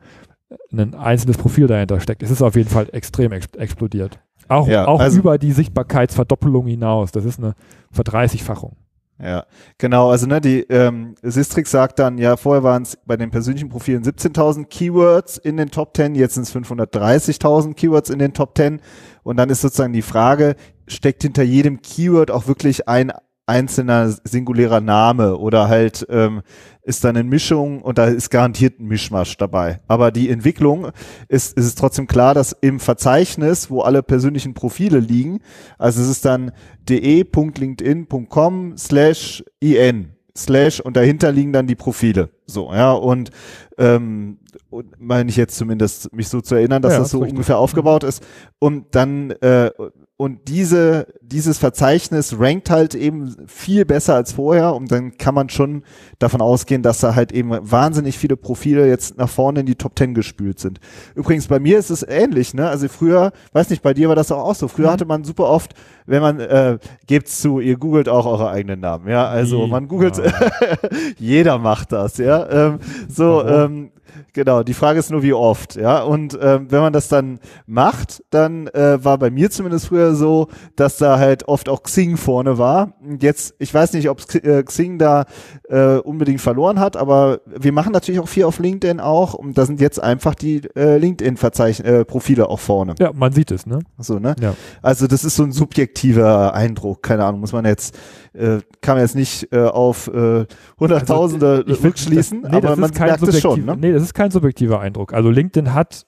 ein 0.73 0.95
einzelnes 0.95 1.37
Profil 1.37 1.67
dahinter 1.67 2.01
steckt. 2.01 2.23
Es 2.23 2.31
ist 2.31 2.43
auf 2.43 2.57
jeden 2.57 2.71
Fall 2.71 2.89
extrem 2.93 3.33
ex 3.33 3.47
explodiert. 3.57 4.19
Auch, 4.49 4.67
Ja, 4.67 4.87
auch 4.87 5.01
also- 5.01 5.19
über 5.19 5.37
die 5.39 5.53
Sichtbarkeitsverdoppelung 5.53 6.67
hinaus. 6.67 7.13
Das 7.13 7.25
ist 7.27 7.39
eine 7.39 7.55
Verdreißigfachung. 7.93 8.77
ja, 9.23 9.45
genau, 9.77 10.11
also 10.11 10.27
ne, 10.27 10.41
die 10.41 10.61
ähm, 10.71 11.17
Sistrix 11.23 11.71
sagt 11.71 11.99
dann, 11.99 12.17
ja, 12.19 12.37
vorher 12.39 12.63
waren 12.63 12.85
es 12.85 12.97
bei 13.05 13.17
den 13.19 13.31
persönlichen 13.31 13.69
Profilen 13.69 14.03
17.000 14.05 14.67
Keywords 14.67 15.37
in 15.37 15.57
den 15.59 15.71
Top 15.71 15.95
10, 15.97 16.15
jetzt 16.15 16.35
sind 16.35 16.45
es 16.45 16.55
530.000 16.55 17.75
Keywords 17.75 18.11
in 18.11 18.19
den 18.21 18.33
Top 18.33 18.57
10 18.57 18.81
und 19.25 19.37
dann 19.37 19.51
ist 19.51 19.61
sozusagen 19.61 19.93
die 19.93 20.03
Frage, 20.03 20.55
steckt 20.87 21.23
hinter 21.25 21.43
jedem 21.43 21.83
Keyword 21.83 22.31
auch 22.31 22.47
wirklich 22.47 22.89
ein 22.89 23.13
einzelner 23.49 24.15
singulärer 24.25 24.81
Name 24.81 25.37
oder 25.37 25.69
halt 25.69 26.07
ähm, 26.11 26.43
ist 26.83 27.05
dann 27.05 27.17
eine 27.17 27.29
Mischung 27.29 27.83
und 27.83 27.99
da 27.99 28.07
ist 28.07 28.31
garantiert 28.31 28.81
ein 28.81 28.87
Mischmasch 28.87 29.37
dabei. 29.37 29.81
Aber 29.89 30.11
die 30.11 30.31
Entwicklung 30.31 30.89
ist, 31.29 31.57
ist 31.57 31.65
es 31.67 31.75
trotzdem 31.75 32.07
klar, 32.07 32.35
dass 32.35 32.53
im 32.53 32.81
Verzeichnis, 32.81 33.71
wo 33.71 33.83
alle 33.83 34.03
persönlichen 34.03 34.55
Profile 34.55 34.99
liegen, 34.99 35.41
also 35.79 36.01
es 36.01 36.09
ist 36.09 36.25
dann 36.25 36.53
de.linkedin.com 36.89 38.77
slash 38.77 39.45
in 39.61 40.11
slash 40.37 40.81
und 40.81 40.97
dahinter 40.97 41.33
liegen 41.33 41.53
dann 41.53 41.67
die 41.67 41.75
Profile. 41.75 42.31
So, 42.47 42.73
ja, 42.73 42.93
und, 42.93 43.31
ähm, 43.77 44.39
und 44.71 45.01
meine 45.01 45.31
ich 45.31 45.37
jetzt 45.37 45.57
zumindest, 45.57 46.13
mich 46.15 46.29
so 46.29 46.41
zu 46.41 46.55
erinnern, 46.55 46.83
dass 46.83 46.93
Ja, 46.95 46.99
das 47.01 47.11
so 47.11 47.19
richtig. 47.19 47.33
ungefähr 47.35 47.59
aufgebaut 47.59 48.05
ist. 48.05 48.23
Und 48.59 48.87
dann, 48.95 49.31
äh, 49.41 49.71
und 50.17 50.49
diese, 50.49 51.07
dieses 51.23 51.59
Verzeichnis 51.59 52.41
rankt 52.41 52.71
halt 52.71 52.97
eben 52.97 53.37
viel 53.47 53.85
besser 53.85 54.17
als 54.17 54.33
vorher 54.33 54.75
und 54.75 54.91
dann 54.91 55.17
kann 55.17 55.33
man 55.35 55.49
schon 55.49 55.85
davon 56.19 56.41
ausgehen, 56.41 56.83
dass 56.83 56.99
da 56.99 57.15
halt 57.15 57.31
eben 57.31 57.51
wahnsinnig 57.61 58.19
viele 58.19 58.37
Profile 58.37 58.89
jetzt 58.89 59.17
nach 59.17 59.29
vorne 59.29 59.61
in 59.61 59.67
die 59.67 59.77
Top 59.77 59.93
10 59.97 60.15
gespült 60.15 60.59
sind. 60.59 60.81
Übrigens, 61.15 61.47
bei 61.47 61.61
mir 61.61 61.79
ist 61.79 61.91
es 61.91 62.03
ähnlich, 62.03 62.53
ne? 62.53 62.69
Also 62.69 62.89
früher, 62.89 63.31
weiß 63.53 63.71
nicht, 63.71 63.83
bei 63.83 63.95
dir 63.95 64.09
war 64.09 64.17
das 64.17 64.33
auch, 64.33 64.43
auch 64.45 64.55
so. 64.57 64.67
Früher 64.67 64.89
Mhm. 64.89 64.93
hatte 64.93 65.05
man 65.07 65.23
super 65.25 65.45
oft, 65.45 65.75
wenn 66.07 66.21
man, 66.21 66.41
äh, 66.41 66.79
gebt's 67.07 67.41
zu, 67.41 67.61
ihr 67.61 67.77
googelt 67.77 68.09
auch 68.09 68.27
eure 68.27 68.51
eigenen 68.51 68.81
Namen, 68.81 69.09
ja? 69.09 69.29
Also 69.29 69.69
man 69.69 69.87
googelt, 69.87 70.19
Ja. 70.19 70.25
jeder 71.19 71.59
macht 71.59 71.93
das, 71.93 72.19
ja? 72.19 72.49
Ähm, 72.51 72.79
so, 73.09 73.37
Warum? 73.45 73.73
ähm, 73.73 73.91
Genau, 74.33 74.48
die 74.65 74.75
Frage 74.75 74.99
ist 74.99 75.11
nur, 75.11 75.23
wie 75.23 75.33
oft, 75.33 75.77
ja. 75.77 76.03
Und 76.03 76.39
ähm, 76.41 76.71
wenn 76.71 76.81
man 76.81 76.93
das 76.93 77.09
dann 77.09 77.41
macht, 77.67 78.23
dann 78.31 78.67
äh, 78.69 79.03
war 79.05 79.19
bei 79.19 79.31
mir 79.31 79.51
zumindest 79.51 79.87
früher 79.87 80.15
so, 80.15 80.49
dass 80.77 80.97
da 80.97 81.19
halt 81.19 81.49
oft 81.49 81.69
auch 81.69 81.83
Xing 81.83 82.17
vorne 82.17 82.59
war. 82.59 82.95
Und 83.01 83.23
Jetzt, 83.23 83.55
ich 83.59 83.73
weiß 83.73 83.93
nicht, 83.93 84.09
ob 84.09 84.23
äh, 84.35 84.63
Xing 84.63 84.99
da 84.99 85.25
äh, 85.69 85.97
unbedingt 85.97 86.41
verloren 86.41 86.81
hat, 86.81 86.97
aber 86.97 87.41
wir 87.47 87.73
machen 87.73 87.93
natürlich 87.93 88.21
auch 88.21 88.29
viel 88.29 88.45
auf 88.45 88.59
LinkedIn 88.59 89.01
auch 89.01 89.35
und 89.35 89.59
da 89.59 89.67
sind 89.67 89.81
jetzt 89.81 90.03
einfach 90.03 90.35
die 90.35 90.63
äh, 90.77 90.99
LinkedIn-Verzeichn 90.99 91.85
äh, 91.85 92.05
auch 92.43 92.61
vorne. 92.61 92.95
Ja, 92.99 93.13
man 93.13 93.33
sieht 93.33 93.51
es, 93.51 93.67
ne? 93.67 93.81
So, 93.99 94.19
ne? 94.19 94.35
Ja. 94.41 94.55
Also 94.83 95.07
das 95.07 95.25
ist 95.25 95.37
so 95.37 95.43
ein 95.43 95.53
subjektiver 95.53 96.55
Eindruck, 96.55 97.03
keine 97.03 97.25
Ahnung, 97.25 97.41
muss 97.41 97.53
man 97.53 97.65
jetzt, 97.65 97.97
äh, 98.39 98.61
kann 98.81 98.97
man 98.97 99.05
jetzt 99.05 99.17
nicht 99.17 99.53
äh, 99.53 99.61
auf 99.65 100.09
äh, 100.09 100.47
Hunderttausende 100.79 101.65
Also, 101.67 101.83
rückschließen, 101.83 102.43
das, 102.43 102.51
nee, 102.51 102.57
aber 102.57 102.69
das 102.69 102.79
man 102.79 102.91
merkt 102.93 103.23
es 103.23 103.41
schon, 103.41 103.65
ne? 103.65 103.77
Nee, 103.79 103.93
das 103.93 104.03
ist 104.03 104.15
kein 104.15 104.31
subjektiver 104.31 104.81
Eindruck. 104.81 105.13
Also 105.13 105.31
LinkedIn 105.31 105.75
hat 105.75 106.07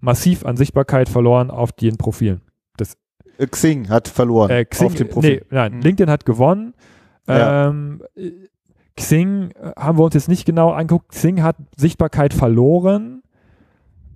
massiv 0.00 0.44
an 0.44 0.56
Sichtbarkeit 0.56 1.08
verloren 1.08 1.50
auf 1.50 1.72
den 1.72 1.96
Profilen. 1.96 2.42
Äh, 3.38 3.46
Xing 3.46 3.88
hat 3.88 4.08
verloren 4.08 4.50
Äh, 4.50 4.64
Xing, 4.64 4.86
auf 4.86 4.94
dem 4.94 5.08
Profil. 5.08 5.42
Nee, 5.50 5.56
nein, 5.56 5.72
Hm. 5.74 5.80
LinkedIn 5.80 6.10
hat 6.10 6.24
gewonnen. 6.24 6.74
Ja. 7.26 7.68
Ähm, 7.68 8.02
äh, 8.14 8.30
Xing 8.96 9.50
haben 9.76 9.98
wir 9.98 10.04
uns 10.04 10.14
jetzt 10.14 10.28
nicht 10.28 10.44
genau 10.44 10.70
angeguckt. 10.70 11.08
Xing 11.10 11.42
hat 11.42 11.56
Sichtbarkeit 11.76 12.34
verloren, 12.34 13.21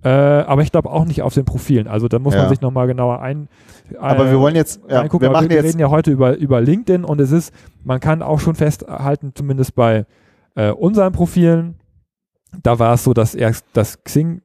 äh, 0.07 0.43
aber 0.45 0.61
ich 0.61 0.71
glaube 0.71 0.89
auch 0.89 1.05
nicht 1.05 1.21
auf 1.21 1.33
den 1.33 1.43
Profilen. 1.45 1.87
Also 1.87 2.07
da 2.07 2.19
muss 2.19 2.33
Ja. 2.33 2.41
man 2.41 2.49
sich 2.49 2.61
nochmal 2.61 2.87
genauer 2.87 3.19
ein. 3.21 3.49
Aber 3.99 4.27
äh, 4.27 4.31
wir 4.31 4.39
wollen 4.39 4.55
jetzt, 4.55 4.81
ja, 4.87 5.03
wir 5.03 5.29
Aber 5.29 5.49
wir 5.49 5.55
jetzt, 5.55 5.65
reden 5.65 5.79
ja 5.79 5.89
heute 5.89 6.11
über, 6.11 6.37
über 6.37 6.61
LinkedIn 6.61 7.03
und 7.03 7.19
es 7.19 7.31
ist, 7.31 7.53
man 7.83 7.99
kann 7.99 8.21
auch 8.21 8.39
schon 8.39 8.55
festhalten, 8.55 9.33
zumindest 9.35 9.75
bei 9.75 10.05
äh, 10.55 10.71
unseren 10.71 11.11
Profilen, 11.13 11.75
da 12.63 12.79
war 12.79 12.93
es 12.93 13.03
so, 13.03 13.13
dass 13.13 13.35
erst 13.35 13.65
das 13.73 14.03
Xing 14.03 14.41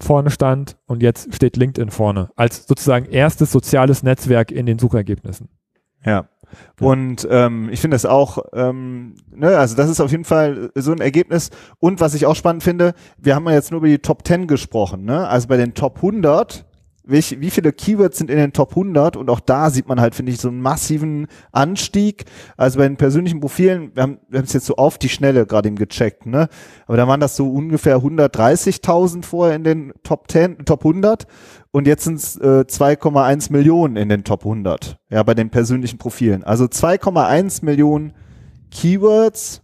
vorne 0.00 0.30
stand 0.30 0.76
und 0.86 1.02
jetzt 1.02 1.34
steht 1.34 1.56
LinkedIn 1.56 1.90
vorne 1.90 2.28
als 2.36 2.66
sozusagen 2.66 3.06
erstes 3.06 3.52
soziales 3.52 4.02
Netzwerk 4.02 4.50
in 4.50 4.66
den 4.66 4.78
Suchergebnissen. 4.78 5.48
ja. 6.04 6.26
Und 6.80 7.26
ähm, 7.30 7.68
ich 7.70 7.80
finde 7.80 7.96
es 7.96 8.06
auch, 8.06 8.38
ähm, 8.52 9.14
ne, 9.34 9.56
also 9.56 9.76
das 9.76 9.90
ist 9.90 10.00
auf 10.00 10.10
jeden 10.10 10.24
Fall 10.24 10.70
so 10.74 10.92
ein 10.92 11.00
Ergebnis. 11.00 11.50
Und 11.78 12.00
was 12.00 12.14
ich 12.14 12.26
auch 12.26 12.36
spannend 12.36 12.62
finde, 12.62 12.94
wir 13.18 13.34
haben 13.34 13.46
ja 13.46 13.52
jetzt 13.52 13.70
nur 13.70 13.78
über 13.78 13.88
die 13.88 13.98
Top 13.98 14.26
10 14.26 14.46
gesprochen, 14.46 15.04
ne? 15.04 15.28
Also 15.28 15.48
bei 15.48 15.56
den 15.56 15.74
Top 15.74 15.96
100, 15.96 16.64
welch, 17.04 17.40
wie 17.40 17.50
viele 17.50 17.72
Keywords 17.72 18.18
sind 18.18 18.30
in 18.30 18.36
den 18.36 18.52
Top 18.52 18.70
100? 18.70 19.16
Und 19.16 19.28
auch 19.30 19.40
da 19.40 19.70
sieht 19.70 19.88
man 19.88 20.00
halt, 20.00 20.14
finde 20.14 20.32
ich, 20.32 20.40
so 20.40 20.48
einen 20.48 20.60
massiven 20.60 21.26
Anstieg. 21.50 22.24
Also 22.56 22.78
bei 22.78 22.86
den 22.86 22.96
persönlichen 22.96 23.40
Profilen, 23.40 23.94
wir 23.94 24.02
haben 24.02 24.18
wir 24.28 24.38
haben 24.38 24.46
es 24.46 24.52
jetzt 24.52 24.66
so 24.66 24.76
auf 24.76 24.98
die 24.98 25.08
Schnelle 25.08 25.46
gerade 25.46 25.68
eben 25.68 25.76
gecheckt, 25.76 26.26
ne? 26.26 26.48
Aber 26.86 26.96
da 26.96 27.08
waren 27.08 27.20
das 27.20 27.36
so 27.36 27.50
ungefähr 27.50 27.98
130.000 27.98 29.24
vorher 29.24 29.56
in 29.56 29.64
den 29.64 29.92
Top 30.02 30.30
10, 30.30 30.64
Top 30.64 30.84
100. 30.84 31.26
Und 31.72 31.86
jetzt 31.86 32.04
sind 32.04 32.16
es 32.16 32.36
äh, 32.36 32.64
2,1 32.68 33.50
Millionen 33.50 33.96
in 33.96 34.08
den 34.08 34.24
Top 34.24 34.44
100, 34.44 34.98
ja, 35.10 35.22
bei 35.22 35.34
den 35.34 35.50
persönlichen 35.50 35.98
Profilen. 35.98 36.44
Also 36.44 36.66
2,1 36.66 37.64
Millionen 37.64 38.12
Keywords 38.70 39.62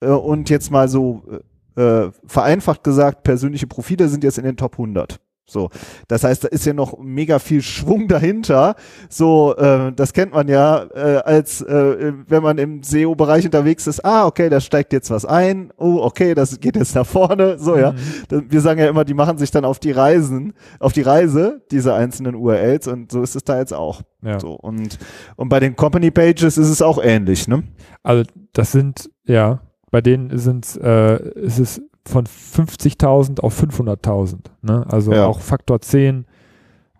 äh, 0.00 0.08
und 0.08 0.50
jetzt 0.50 0.70
mal 0.70 0.88
so 0.88 1.22
äh, 1.30 1.38
äh, 1.76 2.12
vereinfacht 2.26 2.84
gesagt, 2.84 3.24
persönliche 3.24 3.66
Profile 3.66 4.08
sind 4.08 4.24
jetzt 4.24 4.38
in 4.38 4.44
den 4.44 4.56
Top 4.56 4.74
100. 4.74 5.20
So, 5.46 5.68
das 6.08 6.24
heißt, 6.24 6.44
da 6.44 6.48
ist 6.48 6.64
ja 6.64 6.72
noch 6.72 6.98
mega 6.98 7.38
viel 7.38 7.60
Schwung 7.60 8.08
dahinter. 8.08 8.76
So, 9.10 9.54
äh, 9.56 9.92
das 9.92 10.14
kennt 10.14 10.32
man 10.32 10.48
ja, 10.48 10.84
äh, 10.94 11.18
als 11.18 11.60
äh, 11.60 12.12
wenn 12.26 12.42
man 12.42 12.56
im 12.56 12.82
SEO-Bereich 12.82 13.44
unterwegs 13.44 13.86
ist. 13.86 14.04
Ah, 14.04 14.26
okay, 14.26 14.48
da 14.48 14.60
steigt 14.60 14.94
jetzt 14.94 15.10
was 15.10 15.26
ein. 15.26 15.70
Oh, 15.76 15.98
okay, 16.00 16.34
das 16.34 16.58
geht 16.60 16.76
jetzt 16.76 16.94
nach 16.94 17.06
vorne. 17.06 17.58
So, 17.58 17.76
ja. 17.76 17.92
Mhm. 17.92 18.46
Wir 18.48 18.60
sagen 18.62 18.80
ja 18.80 18.88
immer, 18.88 19.04
die 19.04 19.12
machen 19.12 19.36
sich 19.36 19.50
dann 19.50 19.66
auf 19.66 19.78
die 19.78 19.92
Reisen, 19.92 20.54
auf 20.80 20.94
die 20.94 21.02
Reise 21.02 21.62
diese 21.70 21.92
einzelnen 21.94 22.34
URLs 22.34 22.88
und 22.88 23.12
so 23.12 23.22
ist 23.22 23.36
es 23.36 23.44
da 23.44 23.58
jetzt 23.58 23.74
auch. 23.74 24.00
Ja. 24.22 24.40
So 24.40 24.52
und 24.54 24.98
und 25.36 25.48
bei 25.50 25.60
den 25.60 25.76
Company 25.76 26.10
Pages 26.10 26.56
ist 26.56 26.68
es 26.68 26.80
auch 26.80 26.98
ähnlich, 27.02 27.48
ne? 27.48 27.64
Also 28.02 28.24
das 28.54 28.72
sind, 28.72 29.10
ja, 29.26 29.60
bei 29.90 30.00
denen 30.00 30.36
sind 30.38 30.76
äh, 30.82 31.16
ist 31.38 31.58
es 31.58 31.82
von 32.06 32.26
50.000 32.26 33.40
auf 33.40 33.60
500.000. 33.60 34.36
Ne? 34.62 34.84
Also 34.88 35.12
Ja. 35.12 35.26
auch 35.26 35.40
Faktor 35.40 35.80
10, 35.80 36.26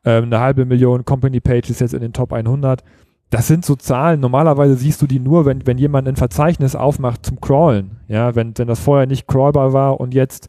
ähm, 0.05 0.25
eine 0.25 0.41
halbe 0.41 0.65
Million 0.65 1.05
Company 1.05 1.41
Pages 1.41 1.81
jetzt 1.81 1.95
in 1.95 2.01
den 2.01 2.13
Top 2.13 2.33
100. 2.33 2.83
Das 3.31 3.49
sind 3.49 3.65
so 3.65 3.75
Zahlen, 3.75 4.21
normalerweise 4.21 4.77
siehst 4.77 5.03
du 5.03 5.07
die 5.07 5.19
nur, 5.19 5.45
wenn, 5.45 5.67
wenn 5.67 5.79
jemand 5.79 6.07
ein 6.09 6.17
Verzeichnis 6.17 6.77
aufmacht 6.77 7.27
zum 7.27 7.41
Crawlen. 7.41 7.97
Ja, 8.09 8.35
wenn, 8.35 8.57
wenn 8.57 8.69
das 8.69 8.81
vorher 8.81 9.07
nicht 9.07 9.27
crawlbar 9.27 9.73
war 9.73 9.99
und 10.01 10.15
jetzt 10.15 10.49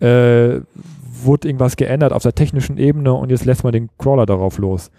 äh, 0.00 0.60
wurde 1.22 1.48
irgendwas 1.48 1.76
geändert 1.76 2.12
auf 2.12 2.22
der 2.22 2.34
technischen 2.34 2.76
Ebene 2.78 3.12
und 3.14 3.30
jetzt 3.30 3.44
lässt 3.44 3.64
man 3.64 3.72
den 3.72 3.88
Crawler 3.98 4.26
darauf 4.26 4.58
los. 4.58 4.90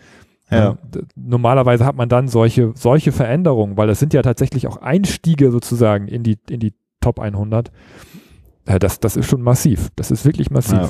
Ja. 0.50 0.78
D- 0.94 1.02
Normalerweise 1.16 1.86
hat 1.86 1.96
man 1.96 2.10
dann 2.10 2.28
solche, 2.28 2.72
solche 2.76 3.12
Veränderungen, 3.12 3.78
weil 3.78 3.88
das 3.88 4.00
sind 4.00 4.14
ja 4.14 4.22
tatsächlich 4.22 4.68
auch 4.68 4.78
Einstiege 4.78 5.52
sozusagen 5.52 6.08
in 6.08 6.24
die, 6.24 6.38
in 6.50 6.60
die 6.60 6.74
Top 7.02 7.20
100. 7.20 7.72
Ja, 8.68 8.80
das, 8.80 9.00
das 9.00 9.16
ist 9.16 9.30
schon 9.30 9.42
massiv. 9.42 9.90
Das 9.96 10.12
ist 10.12 10.26
wirklich 10.26 10.50
massiv. 10.50 10.74
Ja. 10.74 10.90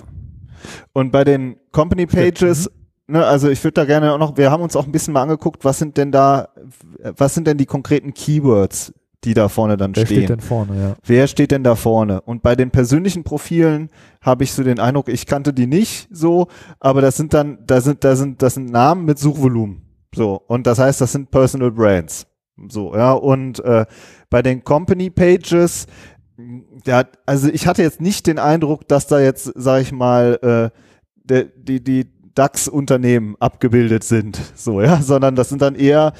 Und 0.94 1.12
bei 1.12 1.24
den 1.24 1.58
Company 1.72 2.05
Pages, 2.05 2.70
ne, 3.08 3.25
also 3.25 3.50
ich 3.50 3.63
würde 3.63 3.74
da 3.74 3.86
gerne 3.86 4.13
auch 4.13 4.17
noch, 4.17 4.38
wir 4.38 4.51
haben 4.51 4.63
uns 4.63 4.75
auch 4.75 4.86
ein 4.86 4.91
bisschen 4.91 5.13
mal 5.13 5.24
angeguckt, 5.24 5.65
was 5.65 5.79
sind 5.79 5.98
denn 5.98 6.12
da, 6.12 6.50
was 7.17 7.36
sind 7.36 7.48
denn 7.48 7.58
die 7.58 7.65
konkreten 7.65 8.13
Keywords, 8.13 8.94
die 9.24 9.34
da 9.34 9.50
vorne 9.50 9.77
dann 9.77 9.96
Wer 9.96 10.05
stehen? 10.05 10.17
steht 10.17 10.29
denn 10.29 10.39
vorne, 10.39 10.79
ja. 10.79 10.96
Wer 11.03 11.27
steht 11.27 11.51
denn 11.51 11.63
da 11.63 11.75
vorne? 11.75 12.22
Und 12.22 12.41
bei 12.41 12.55
den 12.55 12.72
persönlichen 12.72 13.24
Profilen 13.24 13.89
habe 14.22 14.44
ich 14.44 14.53
so 14.53 14.63
den 14.63 14.79
Eindruck, 14.79 15.10
ich 15.10 15.25
kannte 15.25 15.53
die 15.53 15.67
nicht 15.67 16.08
so, 16.12 16.48
aber 16.79 17.01
das 17.01 17.17
sind 17.17 17.34
dann, 17.34 17.60
da 17.65 17.82
sind, 17.82 18.03
da 18.03 18.15
sind, 18.15 18.41
das 18.41 18.53
sind 18.53 18.72
Namen 18.72 19.05
mit 19.05 19.20
Suchvolumen. 19.20 19.82
So. 20.13 20.41
Und 20.48 20.65
das 20.65 20.79
heißt, 20.79 21.01
das 21.01 21.12
sind 21.12 21.29
Personal 21.32 21.72
Brands. 21.72 22.27
So, 22.70 22.96
ja. 22.96 23.12
Und 23.12 23.60
äh, 23.65 23.86
bei 24.29 24.41
den 24.41 24.63
Company 24.63 25.10
Pages, 25.10 25.88
ja, 26.86 27.06
also 27.25 27.48
ich 27.50 27.68
hatte 27.68 27.82
jetzt 27.82 28.01
nicht 28.01 28.27
den 28.27 28.39
Eindruck, 28.39 28.88
dass 28.88 29.08
da 29.08 29.20
jetzt, 29.20 29.51
sag 29.56 29.82
ich 29.82 29.92
mal, 29.92 30.39
äh, 30.42 30.80
der, 31.24 31.46
die, 31.46 31.84
die 31.84 32.08
DAX-Unternehmen 32.36 33.38
abgebildet 33.39 34.04
sind, 34.04 34.39
so, 34.56 34.82
ja, 34.82 35.01
sondern 35.01 35.36
das 35.36 35.50
sind 35.50 35.62
dann 35.62 35.75
eher 35.75 36.12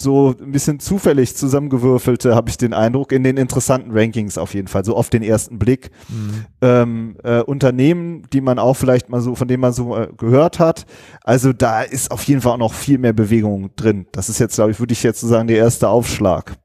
so 0.00 0.34
ein 0.40 0.50
bisschen 0.50 0.80
zufällig 0.80 1.36
zusammengewürfelte, 1.36 2.34
habe 2.34 2.50
ich 2.50 2.56
den 2.56 2.72
Eindruck, 2.72 3.12
in 3.12 3.22
den 3.22 3.36
interessanten 3.36 3.90
Rankings 3.92 4.38
auf 4.38 4.54
jeden 4.54 4.66
Fall, 4.66 4.84
so 4.84 4.96
auf 4.96 5.10
den 5.10 5.22
ersten 5.22 5.58
Blick. 5.58 5.90
Mhm. 6.08 6.44
Ähm, 6.60 7.16
äh, 7.22 7.42
Unternehmen, 7.42 8.24
die 8.32 8.40
man 8.40 8.58
auch 8.58 8.74
vielleicht 8.74 9.08
mal 9.08 9.20
so, 9.20 9.36
von 9.36 9.46
denen 9.46 9.60
man 9.60 9.72
so 9.72 9.96
äh, 9.96 10.08
gehört 10.16 10.58
hat. 10.58 10.86
Also 11.22 11.52
da 11.52 11.82
ist 11.82 12.10
auf 12.10 12.24
jeden 12.24 12.40
Fall 12.40 12.52
auch 12.52 12.58
noch 12.58 12.74
viel 12.74 12.98
mehr 12.98 13.12
Bewegung 13.12 13.70
drin. 13.76 14.06
Das 14.12 14.28
ist 14.28 14.40
jetzt, 14.40 14.56
glaube 14.56 14.72
ich, 14.72 14.80
würde 14.80 14.92
ich 14.92 15.02
jetzt 15.02 15.20
so 15.20 15.28
sagen, 15.28 15.46
der 15.46 15.58
erste 15.58 15.88
Aufschlag. 15.88 16.56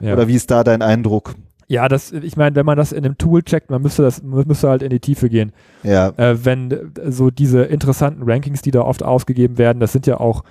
Ja. 0.00 0.12
Oder 0.12 0.28
wie 0.28 0.36
ist 0.36 0.50
da 0.50 0.62
dein 0.62 0.82
Eindruck? 0.82 1.34
Ja, 1.68 1.86
das, 1.86 2.12
ich 2.12 2.36
meine, 2.36 2.56
wenn 2.56 2.64
man 2.66 2.78
das 2.78 2.92
in 2.92 3.04
einem 3.04 3.18
Tool 3.18 3.42
checkt, 3.42 3.70
man 3.70 3.82
müsste 3.82 4.02
das, 4.02 4.22
man 4.22 4.46
müsste 4.48 4.68
halt 4.70 4.82
in 4.82 4.88
die 4.90 5.00
Tiefe 5.00 5.28
gehen. 5.28 5.52
Ja, 5.82 6.08
äh, 6.16 6.44
wenn 6.44 6.70
äh, 6.70 7.12
so 7.12 7.30
diese 7.30 7.62
interessanten 7.62 8.22
Rankings, 8.24 8.62
die 8.62 8.70
da 8.70 8.80
oft 8.80 9.02
ausgegeben 9.02 9.58
werden, 9.58 9.78
das 9.78 9.92
sind 9.92 10.06
ja 10.06 10.18
auch, 10.18 10.44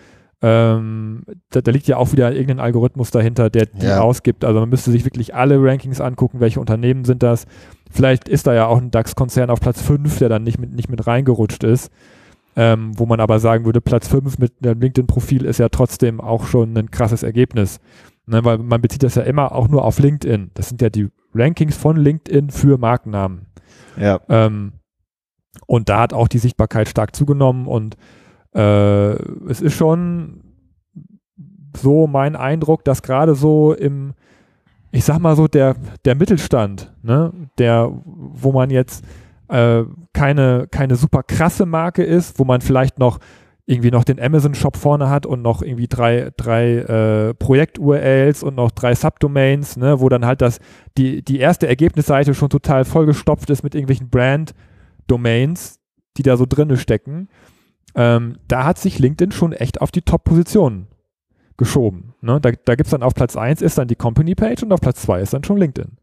ähm, 0.44 1.24
da, 1.50 1.62
da 1.62 1.72
liegt 1.72 1.88
ja 1.88 1.98
auch 1.98 2.12
wieder 2.12 2.32
irgendein 2.32 2.60
Algorithmus 2.60 3.10
dahinter, 3.10 3.50
der 3.50 3.66
die 3.66 3.88
Ja. 3.88 4.02
ausgibt. 4.02 4.46
Also 4.46 4.60
man 4.60 4.70
müsste 4.70 4.92
sich 4.92 5.06
wirklich 5.06 5.34
alle 5.34 5.60
Rankings 5.60 6.00
angucken, 6.00 6.40
welche 6.40 6.60
Unternehmen 6.60 7.04
sind 7.06 7.24
das. 7.24 7.48
Vielleicht 7.90 8.30
ist 8.30 8.46
da 8.46 8.54
ja 8.54 8.68
auch 8.68 8.78
ein 8.78 8.92
DAX-Konzern 8.92 9.50
auf 9.50 9.60
Platz 9.60 9.82
5, 9.82 10.20
der 10.20 10.30
dann 10.30 10.44
nicht 10.44 10.60
mit, 10.60 10.72
nicht 10.74 10.90
mit 10.90 11.08
reingerutscht 11.08 11.64
ist. 11.64 11.92
Ähm, 12.56 12.92
wo 12.98 13.06
man 13.06 13.20
aber 13.20 13.40
sagen 13.40 13.66
würde, 13.66 13.82
Platz 13.82 14.08
5 14.08 14.38
mit 14.40 14.54
einem 14.64 14.80
LinkedIn-Profil 14.82 15.46
ist 15.46 15.60
ja 15.60 15.70
trotzdem 15.70 16.20
auch 16.22 16.46
schon 16.46 16.76
ein 16.78 16.90
krasses 16.92 17.24
Ergebnis. 17.24 17.80
Ne, 18.30 18.44
weil 18.44 18.58
man 18.58 18.82
bezieht 18.82 19.04
das 19.04 19.16
ja 19.16 19.24
immer 19.24 19.54
auch 19.54 19.70
nur 19.70 19.86
auf 19.86 20.00
LinkedIn. 20.00 20.52
Das 20.54 20.68
sind 20.68 20.82
ja 20.82 20.90
die 20.90 21.08
Rankings 21.34 21.78
von 21.78 21.96
LinkedIn 21.96 22.50
für 22.50 22.78
Markennamen. 22.78 23.48
ja, 23.96 24.20
Ähm, 24.28 24.74
und 25.66 25.90
da 25.90 26.02
hat 26.02 26.14
auch 26.14 26.28
die 26.28 26.38
Sichtbarkeit 26.38 26.90
stark 26.90 27.16
zugenommen 27.16 27.68
und 27.68 27.96
äh, 28.54 29.14
es 29.50 29.62
ist 29.62 29.76
schon 29.76 30.44
so 31.76 32.08
mein 32.08 32.36
Eindruck, 32.36 32.84
dass 32.84 33.02
gerade 33.02 33.34
so 33.34 33.74
im, 33.74 34.14
ich 34.92 35.04
sag 35.04 35.20
mal 35.20 35.36
so, 35.36 35.48
der, 35.48 35.76
der 36.06 36.16
Mittelstand, 36.16 36.94
ne, 37.04 37.32
der, 37.58 37.92
wo 38.04 38.52
man 38.52 38.70
jetzt 38.70 39.06
äh, 39.48 39.84
keine, 40.14 40.68
keine 40.70 40.96
super 40.96 41.24
krasse 41.24 41.66
Marke 41.66 42.04
ist, 42.04 42.40
wo 42.40 42.44
man 42.44 42.62
vielleicht 42.62 43.00
noch 43.00 43.20
irgendwie 43.70 43.92
noch 43.92 44.06
den 44.06 44.20
Amazon-Shop 44.20 44.78
vorne 44.78 45.10
hat 45.10 45.26
und 45.26 45.42
noch 45.42 45.62
irgendwie 45.62 45.88
drei, 45.88 46.32
drei 46.38 46.78
äh, 46.78 47.34
Projekt-URLs 47.34 48.42
und 48.42 48.56
noch 48.56 48.72
drei 48.72 48.96
Subdomains, 48.96 49.76
ne, 49.76 50.00
wo 50.00 50.08
dann 50.08 50.26
halt 50.26 50.42
das, 50.42 50.60
die, 50.98 51.22
die 51.22 51.40
erste 51.40 51.68
Ergebnisseite 51.68 52.34
schon 52.34 52.50
total 52.50 52.86
vollgestopft 52.86 53.50
ist 53.50 53.64
mit 53.64 53.76
irgendwelchen 53.76 54.10
Brand-Domains, 54.10 55.80
die 56.16 56.24
da 56.24 56.38
so 56.38 56.46
drinne 56.48 56.78
stecken. 56.78 57.28
Ähm, 57.94 58.38
da 58.48 58.64
hat 58.64 58.80
sich 58.80 59.00
LinkedIn 59.00 59.34
schon 59.34 59.52
echt 59.52 59.82
auf 59.82 59.92
die 59.92 60.02
Top-Positionen 60.02 60.88
geschoben. 61.58 62.14
Ne? 62.22 62.40
Da, 62.40 62.52
da 62.52 62.76
gibt 62.76 62.88
es 62.88 62.92
dann 62.92 63.04
auf 63.04 63.16
Platz 63.16 63.36
1 63.36 63.62
ist 63.62 63.78
dann 63.78 63.90
die 63.90 63.96
Company-Page 63.96 64.64
und 64.64 64.72
auf 64.72 64.80
Platz 64.80 65.02
2 65.02 65.22
ist 65.22 65.34
dann 65.34 65.44
schon 65.44 65.58
LinkedIn. 65.58 65.98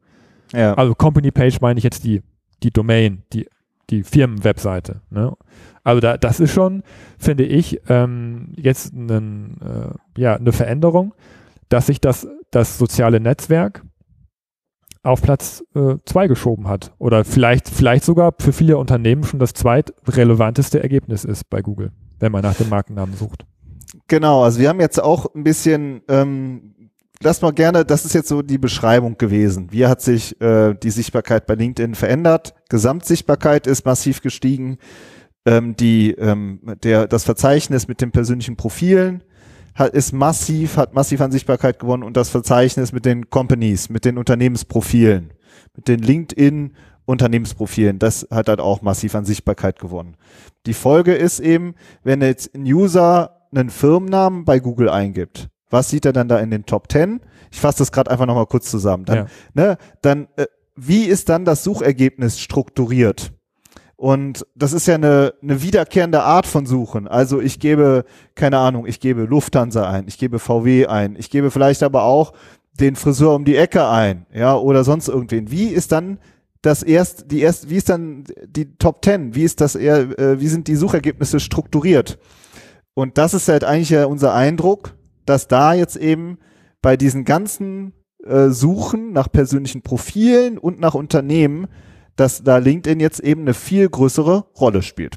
ja. 0.52 0.74
Also 0.74 0.94
Company-Page 0.94 1.62
meine 1.62 1.78
ich 1.78 1.84
jetzt 1.84 2.04
die, 2.04 2.22
die 2.62 2.70
Domain, 2.70 3.22
die, 3.32 3.48
die 3.90 4.02
Firmenwebseite. 4.02 5.00
Ne? 5.10 5.34
Also 5.82 6.00
da, 6.00 6.16
das 6.16 6.40
ist 6.40 6.52
schon, 6.52 6.82
finde 7.18 7.44
ich, 7.44 7.80
ähm, 7.88 8.52
jetzt 8.56 8.94
einen, 8.94 9.60
äh, 9.60 10.20
ja, 10.20 10.34
eine 10.36 10.52
Veränderung, 10.52 11.14
dass 11.68 11.86
sich 11.86 12.00
das, 12.00 12.26
das 12.50 12.78
soziale 12.78 13.20
Netzwerk 13.20 13.82
auf 15.02 15.20
Platz 15.20 15.62
2 15.74 16.28
geschoben 16.28 16.66
hat. 16.66 16.94
Oder 16.98 17.24
vielleicht, 17.24 17.68
vielleicht 17.68 18.04
sogar 18.04 18.32
für 18.40 18.52
viele 18.54 18.78
Unternehmen 18.78 19.22
schon 19.24 19.38
das 19.38 19.52
zweitrelevanteste 19.52 20.82
Ergebnis 20.82 21.24
ist 21.24 21.50
bei 21.50 21.60
Google, 21.60 21.92
wenn 22.18 22.32
man 22.32 22.42
nach 22.42 22.54
dem 22.54 22.70
Markennamen 22.70 23.14
sucht. 23.14 23.44
Genau, 24.08 24.42
also 24.42 24.60
wir 24.60 24.70
haben 24.70 24.80
jetzt 24.80 25.02
auch 25.02 25.34
ein 25.34 25.44
bisschen, 25.44 26.00
ähm, 26.08 26.83
lass 27.20 27.42
mal 27.42 27.52
gerne, 27.52 27.84
das 27.84 28.04
ist 28.04 28.14
jetzt 28.14 28.28
so 28.28 28.42
die 28.42 28.58
Beschreibung 28.58 29.18
gewesen. 29.18 29.68
Wie 29.70 29.86
hat 29.86 30.00
sich 30.00 30.40
äh, 30.40 30.74
die 30.74 30.90
Sichtbarkeit 30.90 31.46
bei 31.46 31.54
LinkedIn 31.54 31.94
verändert? 31.94 32.54
Gesamtsichtbarkeit 32.68 33.66
ist 33.66 33.84
massiv 33.84 34.20
gestiegen. 34.20 34.78
Ähm, 35.46 35.76
die, 35.76 36.12
ähm, 36.12 36.60
der, 36.82 37.06
das 37.06 37.24
Verzeichnis 37.24 37.88
mit 37.88 38.00
den 38.00 38.12
persönlichen 38.12 38.56
Profilen 38.56 39.22
hat, 39.74 39.92
ist 39.94 40.12
massiv, 40.12 40.76
hat 40.76 40.94
massiv 40.94 41.20
an 41.20 41.32
Sichtbarkeit 41.32 41.78
gewonnen 41.78 42.02
und 42.02 42.16
das 42.16 42.30
Verzeichnis 42.30 42.92
mit 42.92 43.04
den 43.04 43.28
Companies, 43.28 43.88
mit 43.90 44.04
den 44.04 44.18
Unternehmensprofilen, 44.18 45.32
mit 45.74 45.88
den 45.88 46.00
LinkedIn 46.00 46.74
Unternehmensprofilen, 47.06 47.98
das 47.98 48.26
hat 48.30 48.48
halt 48.48 48.60
auch 48.60 48.80
massiv 48.80 49.14
an 49.14 49.24
Sichtbarkeit 49.24 49.78
gewonnen. 49.78 50.16
Die 50.66 50.72
Folge 50.72 51.14
ist 51.14 51.40
eben, 51.40 51.74
wenn 52.02 52.22
jetzt 52.22 52.54
ein 52.54 52.62
User 52.62 53.42
einen 53.54 53.68
Firmennamen 53.68 54.44
bei 54.44 54.58
Google 54.58 54.88
eingibt, 54.88 55.48
was 55.74 55.90
sieht 55.90 56.06
er 56.06 56.14
dann 56.14 56.28
da 56.28 56.38
in 56.38 56.50
den 56.50 56.64
Top 56.64 56.90
10? 56.90 57.20
Ich 57.52 57.60
fasse 57.60 57.80
das 57.80 57.92
gerade 57.92 58.10
einfach 58.10 58.24
nochmal 58.24 58.46
kurz 58.46 58.70
zusammen. 58.70 59.04
Dann, 59.04 59.16
Ja. 59.16 59.26
ne, 59.52 59.78
dann 60.00 60.28
äh, 60.36 60.46
wie 60.74 61.04
ist 61.04 61.28
dann 61.28 61.44
das 61.44 61.62
Suchergebnis 61.62 62.40
strukturiert? 62.40 63.32
Und 63.96 64.44
das 64.56 64.72
ist 64.72 64.86
ja 64.86 64.94
eine, 64.96 65.34
eine 65.42 65.62
wiederkehrende 65.62 66.22
Art 66.22 66.46
von 66.46 66.66
Suchen. 66.66 67.06
Also 67.06 67.40
ich 67.40 67.60
gebe, 67.60 68.04
keine 68.34 68.58
Ahnung, 68.58 68.86
ich 68.86 68.98
gebe 68.98 69.22
Lufthansa 69.22 69.88
ein, 69.88 70.06
ich 70.08 70.18
gebe 70.18 70.38
VW 70.38 70.86
ein, 70.86 71.14
ich 71.16 71.30
gebe 71.30 71.50
vielleicht 71.50 71.82
aber 71.82 72.02
auch 72.02 72.32
den 72.80 72.96
Friseur 72.96 73.34
um 73.34 73.44
die 73.44 73.56
Ecke 73.56 73.86
ein, 73.88 74.26
ja, 74.34 74.56
oder 74.56 74.82
sonst 74.82 75.08
irgendwen. 75.08 75.50
Wie 75.50 75.68
ist 75.68 75.92
dann 75.92 76.18
das 76.60 76.82
erst, 76.82 77.30
die 77.30 77.40
erst, 77.40 77.70
wie 77.70 77.76
ist 77.76 77.88
dann 77.88 78.24
die 78.46 78.76
Top 78.78 79.00
Ten? 79.02 79.34
Wie 79.34 79.44
ist 79.44 79.60
das 79.60 79.76
eher, 79.76 80.18
äh, 80.18 80.40
wie 80.40 80.48
sind 80.48 80.66
die 80.66 80.76
Suchergebnisse 80.76 81.38
strukturiert? 81.38 82.18
Und 82.94 83.16
das 83.18 83.32
ist 83.32 83.48
halt 83.48 83.64
eigentlich 83.64 83.90
ja 83.90 84.06
unser 84.06 84.34
Eindruck, 84.34 84.94
dass 85.26 85.48
da 85.48 85.74
jetzt 85.74 85.96
eben 85.96 86.38
bei 86.82 86.96
diesen 86.96 87.24
ganzen 87.24 87.92
äh, 88.24 88.48
Suchen 88.48 89.12
nach 89.12 89.30
persönlichen 89.30 89.82
Profilen 89.82 90.58
und 90.58 90.80
nach 90.80 90.94
Unternehmen, 90.94 91.66
dass 92.16 92.42
da 92.42 92.58
LinkedIn 92.58 93.00
jetzt 93.00 93.20
eben 93.20 93.42
eine 93.42 93.54
viel 93.54 93.88
größere 93.88 94.46
Rolle 94.58 94.82
spielt. 94.82 95.16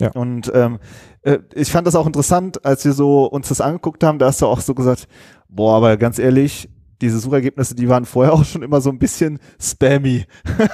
Ja. 0.00 0.10
Und 0.12 0.50
ähm, 0.54 0.78
äh, 1.22 1.38
ich 1.54 1.70
fand 1.70 1.86
das 1.86 1.96
auch 1.96 2.06
interessant, 2.06 2.64
als 2.64 2.84
wir 2.84 2.92
so 2.92 3.24
uns 3.26 3.48
das 3.48 3.60
angeguckt 3.60 4.04
haben, 4.04 4.18
da 4.18 4.26
hast 4.26 4.40
du 4.42 4.46
auch 4.46 4.60
so 4.60 4.74
gesagt, 4.74 5.08
boah, 5.48 5.76
aber 5.76 5.96
ganz 5.96 6.18
ehrlich, 6.18 6.68
diese 7.00 7.18
Suchergebnisse, 7.18 7.74
die 7.74 7.88
waren 7.88 8.04
vorher 8.04 8.32
auch 8.32 8.44
schon 8.44 8.62
immer 8.62 8.80
so 8.80 8.90
ein 8.90 8.98
bisschen 8.98 9.38
spammy. 9.60 10.24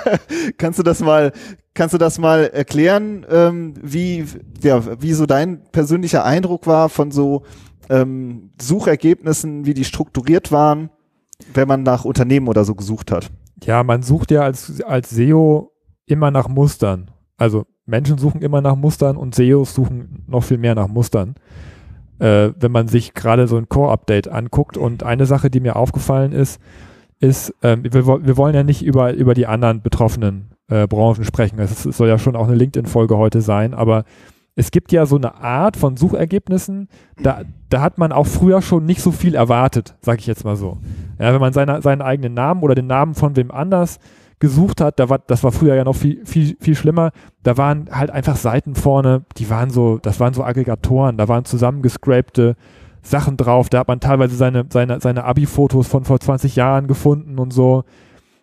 kannst 0.59 0.78
du 0.78 0.83
das 0.83 1.00
mal, 1.00 1.33
kannst 1.75 1.95
du 1.95 1.99
das 1.99 2.19
mal 2.19 2.45
erklären, 2.45 3.26
ähm, 3.31 3.75
wie, 3.83 4.25
ja, 4.62 5.00
wie 5.02 5.12
so 5.12 5.26
dein 5.26 5.64
persönlicher 5.71 6.25
Eindruck 6.25 6.66
war 6.66 6.88
von 6.88 7.11
so 7.11 7.43
ähm, 7.90 8.50
Suchergebnissen, 8.61 9.66
wie 9.66 9.75
die 9.75 9.85
strukturiert 9.85 10.52
waren, 10.52 10.90
wenn 11.52 11.69
man 11.69 11.83
nach 11.83 12.04
Unternehmen 12.04 12.49
oder 12.49 12.64
so 12.64 12.75
gesucht 12.75 13.11
hat? 13.11 13.31
Ja, 13.64 13.83
man 13.83 14.02
sucht 14.02 14.31
ja 14.31 14.43
als, 14.43 14.81
als 14.83 15.11
SEO 15.11 15.73
immer 16.07 16.31
nach 16.31 16.49
Mustern. 16.49 17.11
Also 17.37 17.66
Menschen 17.87 18.19
suchen 18.19 18.43
immer 18.43 18.61
nach 18.61 18.76
Mustern 18.76 19.16
und 19.16 19.35
SEOs 19.35 19.75
suchen 19.75 20.25
noch 20.26 20.45
viel 20.45 20.59
mehr 20.59 20.75
nach 20.75 20.88
Mustern. 20.88 21.35
Äh, 22.18 22.50
wenn 22.59 22.73
man 22.73 22.88
sich 22.88 23.14
gerade 23.14 23.49
so 23.49 23.56
ein 23.56 23.68
Core-Update 23.68 24.28
anguckt. 24.28 24.76
Und 24.76 25.02
eine 25.02 25.26
Sache, 25.26 25.50
die 25.50 25.61
mir 25.61 25.76
aufgefallen 25.76 26.33
ist, 26.33 26.61
ist, 27.21 27.54
ähm, 27.62 27.83
wir, 27.85 28.06
wir, 28.06 28.37
wollen 28.37 28.54
ja 28.54 28.62
nicht 28.62 28.85
über, 28.85 29.12
über 29.12 29.35
die 29.35 29.47
anderen 29.47 29.83
betroffenen 29.83 30.50
äh, 30.68 30.87
Branchen 30.87 31.25
sprechen. 31.25 31.59
Es 31.59 31.83
soll 31.83 32.09
ja 32.09 32.18
schon 32.18 32.37
auch 32.37 32.47
eine 32.47 32.56
LinkedIn-Folge 32.56 33.16
heute 33.16 33.40
sein, 33.40 33.75
aber 33.75 34.04
es 34.56 34.71
gibt 34.71 34.92
ja 34.92 35.04
so 35.06 35.16
eine 35.16 35.35
Art 35.37 35.76
von 35.76 35.97
Suchergebnissen, 35.97 36.88
da, 37.21 37.42
da 37.71 37.80
hat 37.80 37.99
man 37.99 38.12
auch 38.12 38.26
früher 38.26 38.62
schon 38.62 38.85
nicht 38.85 39.02
so 39.02 39.11
viel 39.11 39.35
erwartet, 39.35 39.97
sage 40.00 40.21
ich 40.21 40.26
jetzt 40.26 40.44
mal 40.44 40.54
so. 40.54 40.78
Ja, 41.18 41.33
wenn 41.33 41.40
man 41.40 41.52
seine, 41.52 41.83
seinen 41.83 42.02
eigenen 42.02 42.35
Namen 42.35 42.62
oder 42.62 42.75
den 42.75 42.87
Namen 42.87 43.14
von 43.14 43.35
wem 43.37 43.50
anders 43.50 43.99
gesucht 44.41 44.81
hat, 44.81 44.99
da 44.99 45.09
war, 45.09 45.19
das 45.19 45.45
war 45.45 45.53
früher 45.53 45.75
ja 45.75 45.85
noch 45.85 45.97
viel, 45.97 46.25
viel, 46.26 46.57
viel 46.61 46.75
schlimmer, 46.75 47.12
da 47.43 47.57
waren 47.57 47.88
halt 47.91 48.11
einfach 48.11 48.37
Seiten 48.37 48.75
vorne, 48.75 49.25
die 49.37 49.49
waren 49.50 49.71
so, 49.71 49.99
das 49.99 50.21
waren 50.21 50.35
so 50.35 50.45
Aggregatoren, 50.45 51.17
da 51.17 51.29
waren 51.29 51.45
zusammengescrapte 51.45 52.57
Sachen 53.03 53.37
drauf, 53.37 53.69
da 53.69 53.81
hat 53.81 53.88
man 53.88 54.00
teilweise 54.00 54.35
seine, 54.35 54.64
seine, 54.71 55.00
seine 55.00 55.25
Abi-Fotos 55.25 55.87
von 55.87 56.05
vor 56.05 56.19
20 56.19 56.57
Jahren 56.57 56.87
gefunden 56.87 57.38
und 57.38 57.53
so. 57.53 57.85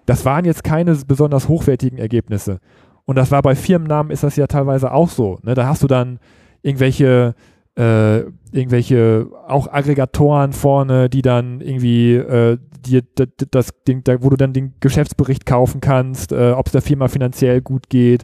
Das 0.05 0.23
waren 0.25 0.45
jetzt 0.45 0.63
keine 0.63 0.95
besonders 1.07 1.47
hochwertigen 1.47 1.97
Ergebnisse. 1.97 2.59
Und 3.05 3.15
das 3.17 3.31
war 3.31 3.41
bei 3.41 3.55
Firmennamen 3.55 4.11
ist 4.11 4.23
das 4.23 4.35
ja 4.35 4.47
teilweise 4.47 4.91
auch 4.91 5.09
so. 5.09 5.39
Ne? 5.43 5.55
Da 5.55 5.65
hast 5.65 5.83
du 5.83 5.87
dann 5.87 6.19
irgendwelche, 6.61 7.33
äh, 7.75 8.19
irgendwelche 8.51 9.27
auch 9.47 9.71
Aggregatoren 9.71 10.53
vorne, 10.53 11.09
die 11.09 11.23
dann 11.23 11.61
irgendwie 11.61 12.15
äh, 12.15 12.57
dir 12.81 13.03
das, 13.15 13.27
das 13.51 13.83
Ding, 13.87 14.03
da, 14.03 14.21
wo 14.23 14.29
du 14.29 14.37
dann 14.37 14.53
den 14.53 14.75
Geschäftsbericht 14.79 15.45
kaufen 15.45 15.81
kannst, 15.81 16.31
äh, 16.31 16.51
ob 16.51 16.67
es 16.67 16.71
der 16.71 16.81
Firma 16.81 17.07
finanziell 17.07 17.61
gut 17.61 17.89
geht. 17.89 18.23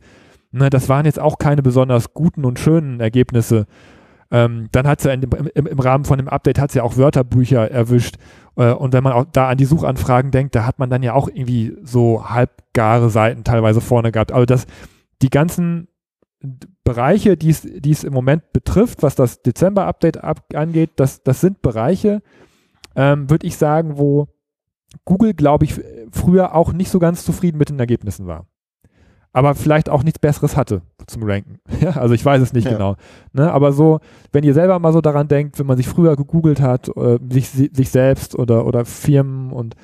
Ne? 0.51 0.69
Das 0.69 0.89
waren 0.89 1.05
jetzt 1.05 1.19
auch 1.19 1.37
keine 1.37 1.61
besonders 1.61 2.13
guten 2.13 2.45
und 2.45 2.59
schönen 2.59 2.99
Ergebnisse. 2.99 3.65
Ähm, 4.29 4.67
dann 4.71 4.87
hat 4.87 4.99
sie 4.99 5.07
ja 5.07 5.13
im, 5.13 5.23
im, 5.53 5.67
im, 5.67 5.79
Rahmen 5.79 6.03
von 6.03 6.17
dem 6.17 6.27
Update 6.27 6.59
hat 6.59 6.71
sie 6.71 6.79
ja 6.79 6.83
auch 6.83 6.97
Wörterbücher 6.97 7.71
erwischt. 7.71 8.17
Äh, 8.57 8.73
und 8.73 8.93
wenn 8.93 9.03
man 9.03 9.13
auch 9.13 9.25
da 9.31 9.49
an 9.49 9.57
die 9.57 9.65
Suchanfragen 9.65 10.31
denkt, 10.31 10.55
da 10.55 10.65
hat 10.65 10.79
man 10.79 10.89
dann 10.89 11.03
ja 11.03 11.13
auch 11.13 11.29
irgendwie 11.29 11.77
so 11.83 12.29
halbgare 12.29 13.09
Seiten 13.09 13.43
teilweise 13.43 13.79
vorne 13.79 14.11
gehabt. 14.11 14.33
Also 14.33 14.45
das, 14.45 14.65
die 15.21 15.29
ganzen 15.29 15.87
Bereiche, 16.83 17.37
die 17.37 17.49
es 17.49 18.03
im 18.03 18.13
Moment 18.13 18.53
betrifft, 18.53 19.01
was 19.01 19.15
das 19.15 19.41
Dezember-Update 19.41 20.23
angeht, 20.53 20.91
das, 20.97 21.23
das 21.23 21.41
sind 21.41 21.61
Bereiche, 21.61 22.21
ähm, 22.95 23.29
würde 23.29 23.47
ich 23.47 23.57
sagen, 23.57 23.97
wo 23.97 24.27
Google, 25.05 25.33
glaube 25.33 25.65
ich, 25.65 25.79
früher 26.11 26.55
auch 26.55 26.73
nicht 26.73 26.89
so 26.89 26.99
ganz 26.99 27.23
zufrieden 27.25 27.57
mit 27.57 27.69
den 27.69 27.79
Ergebnissen 27.79 28.27
war 28.27 28.45
aber 29.37 29.53
vielleicht 29.53 29.87
auch 29.91 30.01
nichts 30.01 30.17
Besseres 30.17 30.57
hatte 30.57 30.81
zum 31.05 31.21
Ranken. 31.21 31.59
Also 31.93 32.15
ich 32.15 32.25
weiß 32.25 32.41
es 32.41 32.53
nicht 32.53 32.65
ja. 32.65 32.71
genau. 32.71 32.95
Ne, 33.33 33.51
aber 33.51 33.71
so, 33.71 33.99
wenn 34.31 34.43
ihr 34.43 34.55
selber 34.55 34.79
mal 34.79 34.91
so 34.93 34.99
daran 34.99 35.27
denkt, 35.27 35.59
wenn 35.59 35.67
man 35.67 35.77
sich 35.77 35.87
früher 35.87 36.15
gegoogelt 36.15 36.59
hat, 36.59 36.89
äh, 36.97 37.19
sich, 37.29 37.49
sich 37.49 37.89
selbst 37.91 38.33
oder, 38.33 38.65
oder 38.65 38.83
Firmen 38.83 39.51
und 39.51 39.75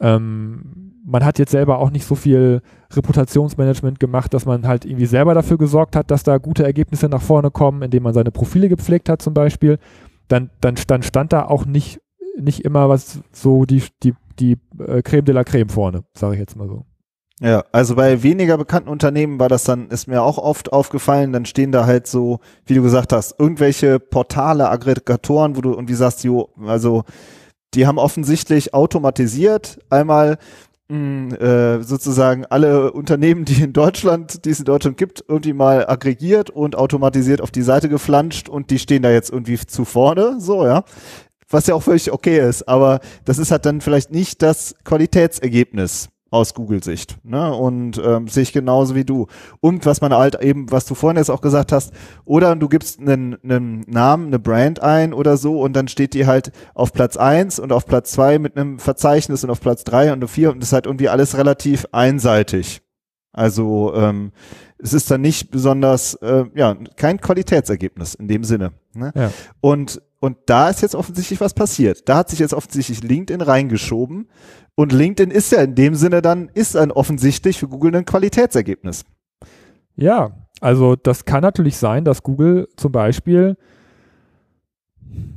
ähm, 0.00 0.92
man 1.06 1.24
hat 1.24 1.38
jetzt 1.38 1.52
selber 1.52 1.78
auch 1.78 1.90
nicht 1.90 2.04
so 2.04 2.16
viel 2.16 2.62
Reputationsmanagement 2.92 4.00
gemacht, 4.00 4.34
dass 4.34 4.44
man 4.44 4.66
halt 4.66 4.84
irgendwie 4.84 5.06
selber 5.06 5.34
dafür 5.34 5.56
gesorgt 5.56 5.94
hat, 5.94 6.10
dass 6.10 6.24
da 6.24 6.38
gute 6.38 6.64
Ergebnisse 6.64 7.08
nach 7.08 7.22
vorne 7.22 7.52
kommen, 7.52 7.82
indem 7.82 8.02
man 8.02 8.14
seine 8.14 8.32
Profile 8.32 8.68
gepflegt 8.68 9.08
hat 9.08 9.22
zum 9.22 9.34
Beispiel, 9.34 9.78
dann, 10.26 10.50
dann, 10.60 10.74
dann 10.88 11.04
stand 11.04 11.32
da 11.32 11.44
auch 11.44 11.64
nicht, 11.64 12.00
nicht 12.36 12.64
immer 12.64 12.88
was 12.88 13.20
so 13.30 13.66
die, 13.66 13.84
die, 14.02 14.14
die 14.38 14.58
äh, 14.78 15.02
Creme 15.02 15.24
de 15.24 15.34
la 15.34 15.44
Creme 15.44 15.68
vorne, 15.68 16.04
sage 16.14 16.34
ich 16.34 16.40
jetzt 16.40 16.56
mal 16.56 16.68
so. 16.68 16.84
Ja, 17.40 17.64
also 17.72 17.96
bei 17.96 18.22
weniger 18.22 18.56
bekannten 18.56 18.88
Unternehmen 18.88 19.40
war 19.40 19.48
das 19.48 19.64
dann, 19.64 19.88
ist 19.88 20.06
mir 20.06 20.22
auch 20.22 20.38
oft 20.38 20.72
aufgefallen, 20.72 21.32
dann 21.32 21.46
stehen 21.46 21.72
da 21.72 21.84
halt 21.84 22.06
so, 22.06 22.38
wie 22.64 22.74
du 22.74 22.82
gesagt 22.82 23.12
hast, 23.12 23.40
irgendwelche 23.40 23.98
Portale, 23.98 24.70
Aggregatoren, 24.70 25.56
wo 25.56 25.60
du 25.60 25.72
irgendwie 25.72 25.94
sagst, 25.94 26.22
jo, 26.22 26.50
also 26.64 27.02
die 27.74 27.88
haben 27.88 27.98
offensichtlich 27.98 28.72
automatisiert 28.72 29.80
einmal 29.90 30.38
mh, 30.88 30.96
hm, 30.96 31.34
äh, 31.34 31.82
sozusagen 31.82 32.46
alle 32.46 32.92
Unternehmen, 32.92 33.44
die 33.44 33.62
in 33.64 33.72
Deutschland, 33.72 34.44
die 34.44 34.50
es 34.50 34.60
in 34.60 34.66
Deutschland 34.66 34.96
gibt, 34.96 35.24
irgendwie 35.26 35.54
mal 35.54 35.88
aggregiert 35.88 36.50
und 36.50 36.76
automatisiert 36.76 37.40
auf 37.40 37.50
die 37.50 37.62
Seite 37.62 37.88
geflanscht 37.88 38.48
und 38.48 38.70
die 38.70 38.78
stehen 38.78 39.02
da 39.02 39.10
jetzt 39.10 39.30
irgendwie 39.30 39.58
zu 39.58 39.84
vorne, 39.84 40.36
so, 40.38 40.64
ja 40.64 40.84
was 41.54 41.66
ja 41.66 41.74
auch 41.74 41.82
völlig 41.82 42.12
okay 42.12 42.46
ist, 42.46 42.68
aber 42.68 43.00
das 43.24 43.38
ist 43.38 43.50
halt 43.50 43.64
dann 43.64 43.80
vielleicht 43.80 44.10
nicht 44.10 44.42
das 44.42 44.74
Qualitätsergebnis 44.84 46.10
aus 46.30 46.52
Google-Sicht. 46.52 47.16
Ne? 47.22 47.54
Und 47.54 48.02
ähm, 48.04 48.26
sehe 48.26 48.42
ich 48.42 48.52
genauso 48.52 48.96
wie 48.96 49.04
du. 49.04 49.28
Und 49.60 49.86
was 49.86 50.00
man 50.00 50.12
halt 50.12 50.42
eben, 50.42 50.70
was 50.72 50.84
du 50.84 50.96
vorhin 50.96 51.16
jetzt 51.16 51.30
auch 51.30 51.40
gesagt 51.40 51.70
hast, 51.70 51.92
oder 52.24 52.56
du 52.56 52.68
gibst 52.68 52.98
einen, 52.98 53.36
einen 53.44 53.84
Namen, 53.86 54.26
eine 54.26 54.40
Brand 54.40 54.82
ein 54.82 55.14
oder 55.14 55.36
so 55.36 55.60
und 55.60 55.74
dann 55.74 55.86
steht 55.86 56.12
die 56.12 56.26
halt 56.26 56.50
auf 56.74 56.92
Platz 56.92 57.16
eins 57.16 57.60
und 57.60 57.72
auf 57.72 57.86
Platz 57.86 58.10
zwei 58.10 58.40
mit 58.40 58.56
einem 58.56 58.80
Verzeichnis 58.80 59.44
und 59.44 59.50
auf 59.50 59.60
Platz 59.60 59.84
drei 59.84 60.12
und 60.12 60.26
vier 60.26 60.50
und 60.50 60.58
das 60.58 60.70
ist 60.70 60.72
halt 60.72 60.86
irgendwie 60.86 61.08
alles 61.08 61.38
relativ 61.38 61.86
einseitig. 61.92 62.82
Also 63.32 63.94
ähm, 63.94 64.32
es 64.78 64.92
ist 64.92 65.10
dann 65.10 65.20
nicht 65.20 65.50
besonders, 65.50 66.14
äh, 66.14 66.44
ja, 66.54 66.76
kein 66.96 67.20
Qualitätsergebnis 67.20 68.14
in 68.14 68.28
dem 68.28 68.42
Sinne. 68.44 68.72
Ne? 68.94 69.12
Ja. 69.14 69.32
Und 69.60 70.02
und 70.24 70.38
da 70.46 70.70
ist 70.70 70.80
jetzt 70.80 70.94
offensichtlich 70.94 71.42
was 71.42 71.52
passiert. 71.52 72.08
Da 72.08 72.16
hat 72.16 72.30
sich 72.30 72.38
jetzt 72.38 72.54
offensichtlich 72.54 73.02
LinkedIn 73.02 73.42
reingeschoben 73.42 74.28
und 74.74 74.90
LinkedIn 74.90 75.30
ist 75.30 75.52
ja 75.52 75.60
in 75.60 75.74
dem 75.74 75.94
Sinne 75.94 76.22
dann, 76.22 76.48
ist 76.54 76.78
ein 76.78 76.90
offensichtlich 76.90 77.58
für 77.58 77.68
Google 77.68 77.94
ein 77.94 78.06
Qualitätsergebnis. 78.06 79.04
Ja, 79.96 80.30
also 80.62 80.96
das 80.96 81.26
kann 81.26 81.42
natürlich 81.42 81.76
sein, 81.76 82.06
dass 82.06 82.22
Google 82.22 82.68
zum 82.78 82.90
Beispiel 82.90 83.58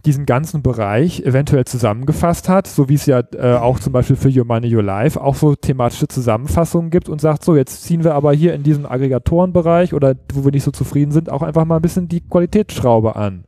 diesen 0.05 0.25
ganzen 0.25 0.63
Bereich 0.63 1.19
eventuell 1.19 1.65
zusammengefasst 1.65 2.47
hat, 2.47 2.65
so 2.65 2.87
wie 2.87 2.93
es 2.93 3.07
ja 3.07 3.23
äh, 3.33 3.55
auch 3.55 3.79
zum 3.81 3.91
Beispiel 3.91 4.15
für 4.15 4.29
Your 4.29 4.45
Money, 4.45 4.73
Your 4.73 4.83
Life 4.83 5.19
auch 5.19 5.35
so 5.35 5.53
thematische 5.53 6.07
Zusammenfassungen 6.07 6.91
gibt 6.91 7.09
und 7.09 7.19
sagt, 7.19 7.43
so 7.43 7.57
jetzt 7.57 7.83
ziehen 7.83 8.05
wir 8.05 8.15
aber 8.15 8.31
hier 8.31 8.53
in 8.53 8.63
diesem 8.63 8.85
Aggregatorenbereich 8.85 9.93
oder 9.93 10.15
wo 10.33 10.45
wir 10.45 10.51
nicht 10.51 10.63
so 10.63 10.71
zufrieden 10.71 11.11
sind, 11.11 11.29
auch 11.29 11.41
einfach 11.41 11.65
mal 11.65 11.75
ein 11.75 11.81
bisschen 11.81 12.07
die 12.07 12.21
Qualitätsschraube 12.21 13.17
an. 13.17 13.43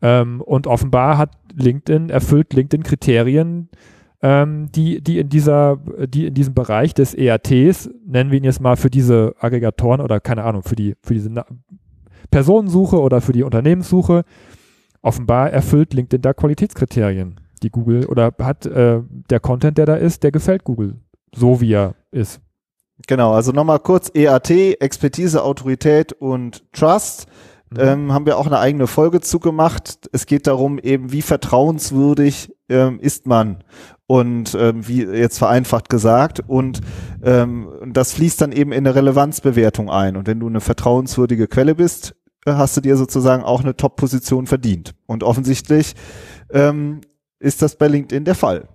Ähm, 0.00 0.40
und 0.40 0.66
offenbar 0.66 1.18
hat 1.18 1.30
LinkedIn, 1.54 2.10
erfüllt 2.10 2.52
LinkedIn 2.54 2.84
Kriterien, 2.84 3.68
ähm, 4.22 4.70
die, 4.72 5.00
die 5.00 5.18
in 5.18 5.28
dieser, 5.28 5.78
die 6.06 6.26
in 6.26 6.34
diesem 6.34 6.54
Bereich 6.54 6.94
des 6.94 7.14
ERTs, 7.14 7.90
nennen 8.06 8.30
wir 8.30 8.38
ihn 8.38 8.44
jetzt 8.44 8.60
mal 8.60 8.76
für 8.76 8.90
diese 8.90 9.34
Aggregatoren 9.38 10.00
oder 10.00 10.20
keine 10.20 10.44
Ahnung, 10.44 10.62
für 10.62 10.76
die, 10.76 10.96
für 11.02 11.14
diese 11.14 11.30
Na 11.30 11.44
Personensuche 12.30 13.00
oder 13.00 13.20
für 13.22 13.32
die 13.32 13.42
Unternehmenssuche, 13.42 14.24
offenbar 15.00 15.50
erfüllt 15.50 15.94
LinkedIn 15.94 16.20
da 16.20 16.34
Qualitätskriterien, 16.34 17.40
die 17.62 17.70
Google 17.70 18.04
oder 18.06 18.34
hat 18.40 18.66
äh, 18.66 19.00
der 19.30 19.40
Content, 19.40 19.78
der 19.78 19.86
da 19.86 19.96
ist, 19.96 20.22
der 20.24 20.32
gefällt 20.32 20.64
Google, 20.64 20.96
so 21.34 21.60
wie 21.60 21.72
er 21.72 21.94
ist. 22.10 22.40
Genau, 23.06 23.32
also 23.32 23.52
nochmal 23.52 23.78
kurz 23.78 24.10
EAT, 24.12 24.50
Expertise, 24.50 25.42
Autorität 25.42 26.12
und 26.12 26.64
Trust. 26.72 27.28
Mhm. 27.70 27.78
Ähm, 27.80 28.12
haben 28.12 28.26
wir 28.26 28.38
auch 28.38 28.46
eine 28.46 28.58
eigene 28.58 28.86
Folge 28.86 29.20
zugemacht. 29.20 30.08
Es 30.12 30.26
geht 30.26 30.46
darum, 30.46 30.78
eben, 30.78 31.12
wie 31.12 31.22
vertrauenswürdig 31.22 32.52
ähm, 32.68 32.98
ist 33.00 33.26
man 33.26 33.64
und 34.06 34.56
ähm, 34.58 34.86
wie 34.88 35.04
jetzt 35.04 35.38
vereinfacht 35.38 35.88
gesagt 35.88 36.40
und 36.46 36.80
ähm, 37.22 37.68
das 37.92 38.14
fließt 38.14 38.40
dann 38.40 38.52
eben 38.52 38.72
in 38.72 38.86
eine 38.86 38.94
Relevanzbewertung 38.94 39.90
ein 39.90 40.16
und 40.16 40.26
wenn 40.26 40.40
du 40.40 40.46
eine 40.46 40.60
vertrauenswürdige 40.60 41.46
Quelle 41.46 41.74
bist, 41.74 42.14
äh, 42.46 42.52
hast 42.52 42.76
du 42.76 42.80
dir 42.80 42.96
sozusagen 42.96 43.42
auch 43.42 43.62
eine 43.62 43.76
Top-Position 43.76 44.46
verdient 44.46 44.94
und 45.06 45.22
offensichtlich 45.22 45.94
ähm, 46.50 47.02
ist 47.38 47.62
das 47.62 47.76
bei 47.76 47.86
LinkedIn 47.86 48.24
der 48.24 48.34
Fall. 48.34 48.68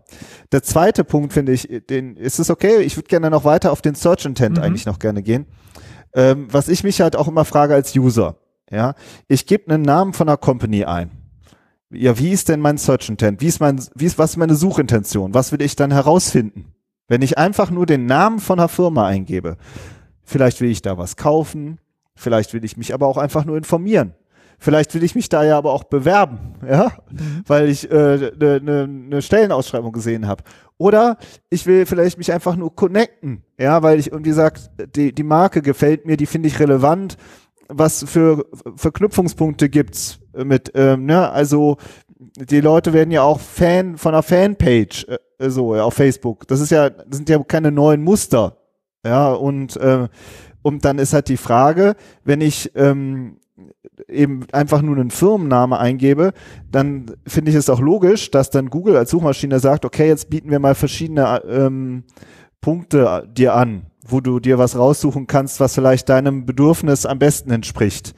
Der 0.52 0.64
zweite 0.64 1.04
Punkt 1.04 1.34
finde 1.34 1.52
ich, 1.52 1.68
den 1.90 2.16
ist 2.16 2.40
es 2.40 2.50
okay, 2.50 2.82
ich 2.82 2.96
würde 2.96 3.10
gerne 3.10 3.30
noch 3.30 3.44
weiter 3.44 3.72
auf 3.72 3.82
den 3.82 3.96
Search 3.96 4.26
Intent 4.26 4.58
mhm. 4.58 4.64
eigentlich 4.64 4.86
noch 4.86 5.00
gerne 5.00 5.24
gehen. 5.24 5.48
Ähm, 6.16 6.48
was 6.52 6.70
ich 6.70 6.84
mich 6.84 7.02
halt 7.02 7.16
auch 7.16 7.28
immer 7.28 7.44
frage 7.44 7.74
als 7.74 7.96
User, 7.96 8.38
ja, 8.74 8.96
ich 9.28 9.46
gebe 9.46 9.72
einen 9.74 9.84
Namen 9.84 10.14
von 10.14 10.28
einer 10.28 10.38
Company 10.38 10.86
ein 10.86 11.12
ja, 11.94 12.18
wie 12.18 12.32
ist 12.32 12.50
denn 12.50 12.60
mein 12.60 12.78
Search 12.78 13.10
Intent? 13.10 13.42
Wie 13.42 13.48
ist 13.48 13.60
mein, 13.60 13.82
wie 13.96 14.06
ist, 14.06 14.18
was 14.18 14.32
ist 14.32 14.38
meine 14.38 14.56
Suchintention? 14.56 15.34
Was 15.34 15.52
will 15.52 15.62
ich 15.62 15.76
dann 15.76 15.92
herausfinden? 15.92 16.74
Wenn 17.08 17.22
ich 17.22 17.38
einfach 17.38 17.70
nur 17.70 17.86
den 17.86 18.06
Namen 18.06 18.40
von 18.40 18.60
einer 18.60 18.70
Firma 18.70 19.06
eingebe, 19.06 19.58
vielleicht 20.24 20.62
will 20.62 20.70
ich 20.70 20.82
da 20.82 20.98
was 20.98 21.18
kaufen, 21.18 21.80
vielleicht 22.16 22.54
will 22.54 22.64
ich 22.64 22.78
mich 22.78 22.94
aber 22.94 23.08
auch 23.08 23.18
einfach 23.18 23.46
nur 23.46 23.58
informieren. 23.58 24.14
Vielleicht 24.60 24.94
will 24.96 25.04
ich 25.04 25.14
mich 25.14 25.28
da 25.28 25.44
ja 25.44 25.58
aber 25.58 25.74
auch 25.74 25.84
bewerben, 25.84 26.56
ja, 26.68 26.94
Mhm. 27.12 27.44
weil 27.48 27.68
ich 27.70 27.92
eine 27.92 28.32
äh, 28.32 28.32
ne, 28.38 28.62
ne, 28.62 28.88
ne 28.88 29.22
Stellenausschreibung 29.22 29.92
gesehen 29.92 30.26
habe. 30.26 30.44
Oder 30.78 31.18
ich 31.50 31.66
will 31.66 31.86
vielleicht 31.86 32.18
mich 32.18 32.32
einfach 32.32 32.56
nur 32.56 32.74
connecten, 32.74 33.44
ja, 33.60 33.84
weil 33.84 34.00
ich 34.00 34.12
irgendwie 34.12 34.32
sag, 34.32 34.60
die, 34.96 35.14
die 35.14 35.24
Marke 35.24 35.62
gefällt 35.62 36.06
mir, 36.06 36.18
die 36.18 36.26
finde 36.26 36.48
ich 36.48 36.60
relevant. 36.60 37.18
Was 37.70 38.04
für 38.08 38.46
Verknüpfungspunkte 38.76 39.70
gibt's 39.70 40.20
mit, 40.34 40.72
ähm, 40.76 41.06
ne, 41.06 41.32
also 41.32 41.78
die 42.36 42.62
Leute 42.62 42.94
werden 42.94 43.12
ja 43.12 43.24
auch 43.24 43.40
Fan 43.40 43.98
von 43.98 44.14
einer 44.14 44.24
Fanpage, 44.24 45.08
äh, 45.08 45.50
so, 45.50 45.76
ja, 45.76 45.84
auf 45.84 45.94
Facebook. 45.94 46.48
Das 46.48 46.60
ist 46.60 46.72
ja, 46.72 46.90
das 46.90 47.18
sind 47.18 47.30
ja 47.30 47.42
keine 47.44 47.72
neuen 47.72 48.02
Muster. 48.02 48.58
Ja, 49.06 49.34
und, 49.34 49.76
äh, 49.78 50.08
und 50.62 50.86
dann 50.86 50.98
ist 50.98 51.14
halt 51.14 51.28
die 51.28 51.38
Frage, 51.38 51.96
wenn 52.24 52.40
ich 52.40 52.72
ähm, 52.76 53.38
eben 54.08 54.46
einfach 54.52 54.82
nur 54.82 54.96
einen 54.96 55.12
Firmenname 55.12 55.78
eingebe, 55.78 56.32
dann 56.72 57.12
finde 57.28 57.52
ich 57.52 57.58
es 57.58 57.70
auch 57.70 57.82
logisch, 57.82 58.32
dass 58.32 58.50
dann 58.50 58.70
Google 58.70 58.96
als 58.96 59.12
Suchmaschine 59.12 59.60
sagt, 59.60 59.86
okay, 59.86 60.08
jetzt 60.08 60.30
bieten 60.30 60.50
wir 60.50 60.60
mal 60.60 60.76
verschiedene 60.76 61.44
ähm, 61.48 62.04
Punkte 62.64 63.30
dir 63.30 63.54
an, 63.54 63.88
wo 64.08 64.22
du 64.22 64.40
dir 64.40 64.58
was 64.58 64.78
raussuchen 64.78 65.28
kannst, 65.28 65.60
was 65.60 65.76
vielleicht 65.76 66.10
deinem 66.10 66.46
Bedürfnis 66.46 67.06
am 67.06 67.20
besten 67.20 67.52
entspricht. 67.52 68.16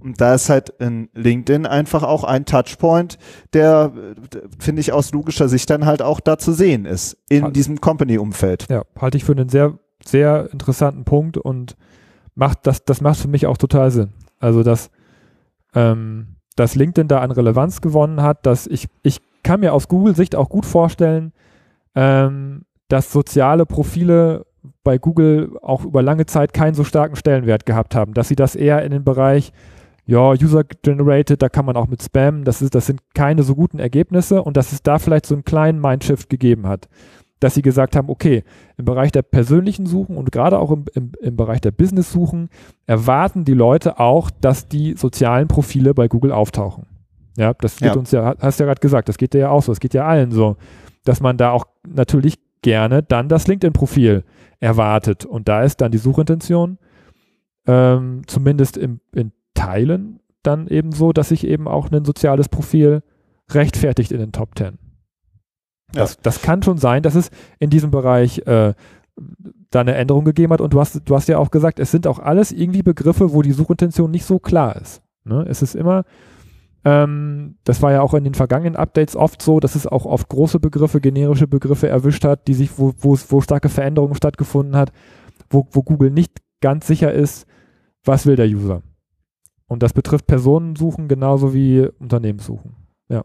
Und 0.00 0.20
da 0.20 0.34
ist 0.34 0.48
halt 0.48 0.70
in 0.78 1.08
LinkedIn 1.14 1.66
einfach 1.66 2.04
auch 2.04 2.22
ein 2.22 2.44
Touchpoint, 2.44 3.18
der, 3.52 3.92
äh, 3.96 4.38
finde 4.60 4.80
ich, 4.80 4.92
aus 4.92 5.10
logischer 5.10 5.48
Sicht 5.48 5.68
dann 5.70 5.84
halt 5.84 6.00
auch 6.00 6.20
da 6.20 6.38
zu 6.38 6.52
sehen 6.52 6.84
ist, 6.84 7.16
in 7.28 7.42
Halt. 7.42 7.56
diesem 7.56 7.80
Company-Umfeld. 7.80 8.66
Ja, 8.70 8.84
halte 9.00 9.16
ich 9.16 9.24
für 9.24 9.32
einen 9.32 9.48
sehr, 9.48 9.76
sehr 10.04 10.48
interessanten 10.52 11.04
Punkt 11.04 11.36
und 11.36 11.76
macht 12.36 12.66
das, 12.68 12.84
das 12.84 13.00
macht 13.00 13.18
für 13.18 13.28
mich 13.28 13.46
auch 13.46 13.56
total 13.56 13.90
Sinn. 13.90 14.12
Also, 14.38 14.62
dass, 14.62 14.90
ähm, 15.74 16.36
dass 16.54 16.76
LinkedIn 16.76 17.08
da 17.08 17.18
an 17.18 17.32
Relevanz 17.32 17.80
gewonnen 17.80 18.22
hat, 18.22 18.46
dass 18.46 18.68
ich, 18.68 18.86
ich 19.02 19.20
kann 19.42 19.58
mir 19.58 19.72
aus 19.72 19.88
Google-Sicht 19.88 20.36
auch 20.36 20.48
gut 20.48 20.66
vorstellen, 20.66 21.32
ähm, 21.96 22.62
dass 22.88 23.12
soziale 23.12 23.66
Profile 23.66 24.46
bei 24.84 24.98
Google 24.98 25.56
auch 25.62 25.84
über 25.84 26.02
lange 26.02 26.26
Zeit 26.26 26.52
keinen 26.52 26.74
so 26.74 26.84
starken 26.84 27.16
Stellenwert 27.16 27.66
gehabt 27.66 27.94
haben, 27.94 28.14
dass 28.14 28.28
sie 28.28 28.36
das 28.36 28.56
eher 28.56 28.82
in 28.82 28.90
den 28.90 29.04
Bereich 29.04 29.52
ja, 30.06 30.30
User-Generated, 30.30 31.42
da 31.42 31.50
kann 31.50 31.66
man 31.66 31.76
auch 31.76 31.86
mit 31.86 32.02
Spam, 32.02 32.44
das, 32.44 32.62
ist, 32.62 32.74
das 32.74 32.86
sind 32.86 33.00
keine 33.14 33.42
so 33.42 33.54
guten 33.54 33.78
Ergebnisse 33.78 34.42
und 34.42 34.56
dass 34.56 34.72
es 34.72 34.82
da 34.82 34.98
vielleicht 34.98 35.26
so 35.26 35.34
einen 35.34 35.44
kleinen 35.44 35.80
Mindshift 35.80 36.30
gegeben 36.30 36.66
hat 36.66 36.88
dass 37.40 37.54
sie 37.54 37.62
gesagt 37.62 37.94
haben, 37.96 38.08
okay, 38.08 38.42
im 38.76 38.84
Bereich 38.84 39.12
der 39.12 39.22
persönlichen 39.22 39.86
Suchen 39.86 40.16
und 40.16 40.32
gerade 40.32 40.58
auch 40.58 40.70
im, 40.72 40.86
im, 40.94 41.12
im 41.20 41.36
Bereich 41.36 41.60
der 41.60 41.70
Business-Suchen 41.70 42.48
erwarten 42.86 43.44
die 43.44 43.54
Leute 43.54 44.00
auch, 44.00 44.30
dass 44.30 44.68
die 44.68 44.94
sozialen 44.94 45.48
Profile 45.48 45.94
bei 45.94 46.08
Google 46.08 46.32
auftauchen. 46.32 46.86
Ja, 47.36 47.54
das 47.54 47.76
geht 47.76 47.94
Ja. 47.94 47.94
uns 47.94 48.10
ja, 48.10 48.34
hast 48.40 48.58
ja 48.58 48.66
gerade 48.66 48.80
gesagt, 48.80 49.08
das 49.08 49.18
geht 49.18 49.34
dir 49.34 49.38
ja 49.38 49.50
auch 49.50 49.62
so, 49.62 49.70
das 49.70 49.80
geht 49.80 49.94
ja 49.94 50.04
allen 50.04 50.32
so, 50.32 50.56
dass 51.04 51.20
man 51.20 51.36
da 51.36 51.52
auch 51.52 51.66
natürlich 51.86 52.38
gerne 52.62 53.02
dann 53.02 53.28
das 53.28 53.46
LinkedIn-Profil 53.46 54.24
erwartet. 54.60 55.24
Und 55.24 55.48
da 55.48 55.62
ist 55.62 55.80
dann 55.80 55.92
die 55.92 55.98
Suchintention, 55.98 56.78
ähm, 57.66 58.22
zumindest 58.26 58.76
im, 58.76 59.00
in 59.12 59.32
Teilen, 59.54 60.20
dann 60.42 60.66
eben 60.68 60.92
so, 60.92 61.12
dass 61.12 61.28
sich 61.30 61.46
eben 61.46 61.68
auch 61.68 61.90
ein 61.90 62.04
soziales 62.04 62.48
Profil 62.48 63.02
rechtfertigt 63.50 64.12
in 64.12 64.18
den 64.18 64.32
Top 64.32 64.54
Ten. 64.54 64.78
Das, 65.92 66.18
das 66.18 66.42
kann 66.42 66.62
schon 66.62 66.78
sein, 66.78 67.02
dass 67.02 67.14
es 67.14 67.30
in 67.58 67.70
diesem 67.70 67.90
Bereich 67.90 68.46
äh, 68.46 68.74
da 69.70 69.80
eine 69.80 69.94
Änderung 69.94 70.24
gegeben 70.24 70.52
hat. 70.52 70.60
Und 70.60 70.72
du 70.72 70.80
hast, 70.80 71.00
du 71.04 71.14
hast 71.14 71.28
ja 71.28 71.38
auch 71.38 71.50
gesagt, 71.50 71.80
es 71.80 71.90
sind 71.90 72.06
auch 72.06 72.18
alles 72.18 72.52
irgendwie 72.52 72.82
Begriffe, 72.82 73.32
wo 73.32 73.42
die 73.42 73.52
Suchintention 73.52 74.10
nicht 74.10 74.24
so 74.24 74.38
klar 74.38 74.76
ist. 74.76 75.02
Ne? 75.24 75.44
Es 75.48 75.62
ist 75.62 75.74
immer, 75.74 76.04
ähm, 76.88 77.56
das 77.64 77.82
war 77.82 77.92
ja 77.92 78.00
auch 78.00 78.14
in 78.14 78.24
den 78.24 78.32
vergangenen 78.32 78.74
Updates 78.74 79.14
oft 79.14 79.42
so, 79.42 79.60
dass 79.60 79.74
es 79.74 79.86
auch 79.86 80.06
oft 80.06 80.28
große 80.30 80.58
Begriffe, 80.58 81.02
generische 81.02 81.46
Begriffe 81.46 81.86
erwischt 81.86 82.24
hat, 82.24 82.48
die 82.48 82.54
sich, 82.54 82.78
wo, 82.78 82.94
wo, 82.98 83.40
starke 83.42 83.68
Veränderungen 83.68 84.14
stattgefunden 84.14 84.74
hat, 84.74 84.90
wo, 85.50 85.68
wo 85.72 85.82
Google 85.82 86.10
nicht 86.10 86.38
ganz 86.62 86.86
sicher 86.86 87.12
ist, 87.12 87.46
was 88.04 88.24
will 88.24 88.36
der 88.36 88.46
User. 88.46 88.82
Und 89.66 89.82
das 89.82 89.92
betrifft 89.92 90.26
Personensuchen 90.26 91.08
genauso 91.08 91.52
wie 91.52 91.86
Unternehmenssuchen. 91.98 92.74
Ja. 93.10 93.24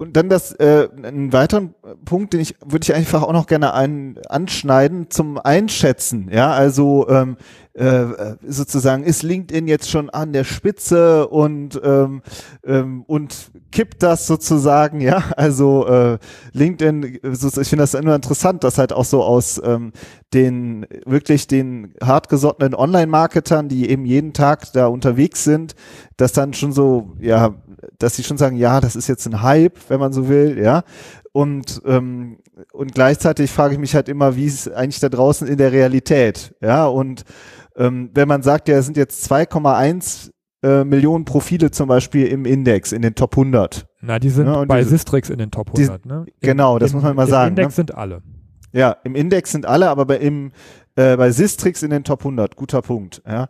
Und 0.00 0.16
dann 0.16 0.30
das, 0.30 0.52
äh, 0.52 0.88
einen 1.02 1.30
weiteren 1.34 1.74
Punkt, 2.06 2.32
den 2.32 2.40
ich, 2.40 2.54
würde 2.64 2.84
ich 2.84 2.94
einfach 2.94 3.22
auch 3.22 3.34
noch 3.34 3.46
gerne 3.46 3.74
ein, 3.74 4.18
anschneiden 4.30 5.10
zum 5.10 5.36
Einschätzen. 5.36 6.30
Ja, 6.32 6.52
also 6.52 7.06
ähm, 7.10 7.36
äh, 7.74 8.36
sozusagen 8.46 9.04
ist 9.04 9.22
LinkedIn 9.22 9.68
jetzt 9.68 9.90
schon 9.90 10.08
an 10.08 10.32
der 10.32 10.44
Spitze 10.44 11.28
und 11.28 11.78
ähm, 11.84 12.22
ähm, 12.64 13.04
und 13.08 13.50
kippt 13.70 14.02
das 14.02 14.26
sozusagen, 14.26 15.02
ja. 15.02 15.22
Also 15.36 15.86
äh, 15.86 16.18
LinkedIn, 16.52 17.20
ich 17.22 17.68
finde 17.68 17.82
das 17.82 17.92
immer 17.92 18.14
interessant, 18.14 18.64
dass 18.64 18.78
halt 18.78 18.94
auch 18.94 19.04
so 19.04 19.22
aus 19.22 19.60
ähm, 19.62 19.92
den 20.32 20.86
wirklich 21.04 21.46
den 21.46 21.92
hartgesottenen 22.02 22.74
Online-Marketern, 22.74 23.68
die 23.68 23.90
eben 23.90 24.06
jeden 24.06 24.32
Tag 24.32 24.72
da 24.72 24.86
unterwegs 24.86 25.44
sind, 25.44 25.74
dass 26.16 26.32
dann 26.32 26.54
schon 26.54 26.72
so, 26.72 27.12
ja, 27.20 27.54
dass 27.98 28.16
sie 28.16 28.22
schon 28.22 28.38
sagen, 28.38 28.56
ja, 28.56 28.80
das 28.80 28.96
ist 28.96 29.08
jetzt 29.08 29.26
ein 29.26 29.42
Hype, 29.42 29.78
wenn 29.88 30.00
man 30.00 30.12
so 30.12 30.28
will, 30.28 30.58
ja. 30.62 30.82
Und, 31.32 31.80
ähm, 31.86 32.38
und 32.72 32.94
gleichzeitig 32.94 33.50
frage 33.50 33.74
ich 33.74 33.80
mich 33.80 33.94
halt 33.94 34.08
immer, 34.08 34.36
wie 34.36 34.46
ist 34.46 34.66
es 34.66 34.72
eigentlich 34.72 35.00
da 35.00 35.08
draußen 35.08 35.46
in 35.46 35.56
der 35.58 35.72
Realität, 35.72 36.54
ja. 36.60 36.86
Und 36.86 37.24
ähm, 37.76 38.10
wenn 38.14 38.28
man 38.28 38.42
sagt, 38.42 38.68
ja, 38.68 38.76
es 38.78 38.84
sind 38.86 38.96
jetzt 38.96 39.30
2,1 39.30 40.30
äh, 40.62 40.84
Millionen 40.84 41.24
Profile 41.24 41.70
zum 41.70 41.88
Beispiel 41.88 42.26
im 42.26 42.44
Index, 42.44 42.92
in 42.92 43.00
den 43.02 43.14
Top 43.14 43.32
100. 43.36 43.86
Na, 44.02 44.18
die 44.18 44.28
sind 44.30 44.46
Ja, 44.46 44.64
bei 44.64 44.78
diese- 44.80 44.90
Sistrix 44.90 45.30
in 45.30 45.38
den 45.38 45.50
Top 45.50 45.72
die- 45.74 45.82
100. 45.82 46.04
ne? 46.06 46.26
genau, 46.40 46.78
das 46.78 46.92
muss 46.92 47.02
man 47.02 47.16
mal 47.16 47.24
im 47.24 47.30
sagen, 47.30 47.48
Index 47.50 47.68
ne? 47.68 47.74
sind 47.76 47.94
alle. 47.94 48.22
Ja, 48.72 48.96
im 49.04 49.14
Index 49.14 49.52
sind 49.52 49.66
alle, 49.66 49.88
aber 49.88 50.04
bei, 50.04 50.16
im, 50.18 50.52
äh, 50.96 51.16
bei 51.16 51.30
Sistrix 51.30 51.82
in 51.82 51.90
den 51.90 52.04
Top 52.04 52.20
100. 52.24 52.56
Guter 52.56 52.82
Punkt, 52.82 53.22
ja. 53.26 53.48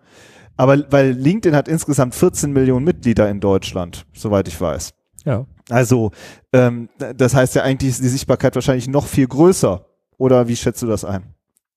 Aber 0.60 0.84
weil 0.90 1.12
LinkedIn 1.12 1.56
hat 1.56 1.68
insgesamt 1.68 2.14
14 2.14 2.52
Millionen 2.52 2.84
Mitglieder 2.84 3.30
in 3.30 3.40
Deutschland, 3.40 4.04
soweit 4.12 4.46
ich 4.46 4.60
weiß. 4.60 4.92
Ja. 5.24 5.46
Also, 5.70 6.10
ähm, 6.52 6.90
das 7.16 7.34
heißt 7.34 7.54
ja 7.54 7.62
eigentlich 7.62 7.92
ist 7.92 8.02
die 8.02 8.08
Sichtbarkeit 8.08 8.54
wahrscheinlich 8.56 8.86
noch 8.86 9.06
viel 9.06 9.26
größer. 9.26 9.86
Oder 10.18 10.48
wie 10.48 10.56
schätzt 10.56 10.82
du 10.82 10.86
das 10.86 11.02
ein? 11.02 11.34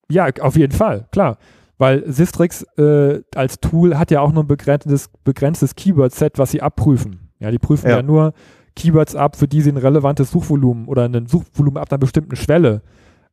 Ja, 0.10 0.28
auf 0.42 0.58
jeden 0.58 0.74
Fall, 0.74 1.08
klar. 1.14 1.38
Weil 1.78 2.04
Sistrix 2.12 2.64
äh, 2.78 3.22
als 3.34 3.62
Tool 3.62 3.98
hat 3.98 4.12
ja 4.12 4.20
auch 4.20 4.34
nur 4.34 4.44
ein 4.44 4.48
begrenztes, 4.48 5.10
begrenztes 5.24 5.76
Keyword-Set, 5.76 6.38
was 6.38 6.52
sie 6.52 6.62
abprüfen. 6.62 7.30
Ja, 7.40 7.52
die 7.52 7.60
prüfen 7.60 7.90
ja. 7.90 7.98
Ja. 7.98 8.04
nur 8.04 8.34
Keywords 8.76 9.16
ab, 9.16 9.38
für 9.38 9.48
die 9.48 9.62
sie 9.62 9.72
ein 9.72 9.78
relevantes 9.78 10.30
Suchvolumen 10.32 10.90
oder 10.90 11.06
ein 11.06 11.28
Suchvolumen 11.28 11.82
ab 11.82 11.90
einer 11.90 12.00
bestimmten 12.00 12.36
Schwelle 12.36 12.82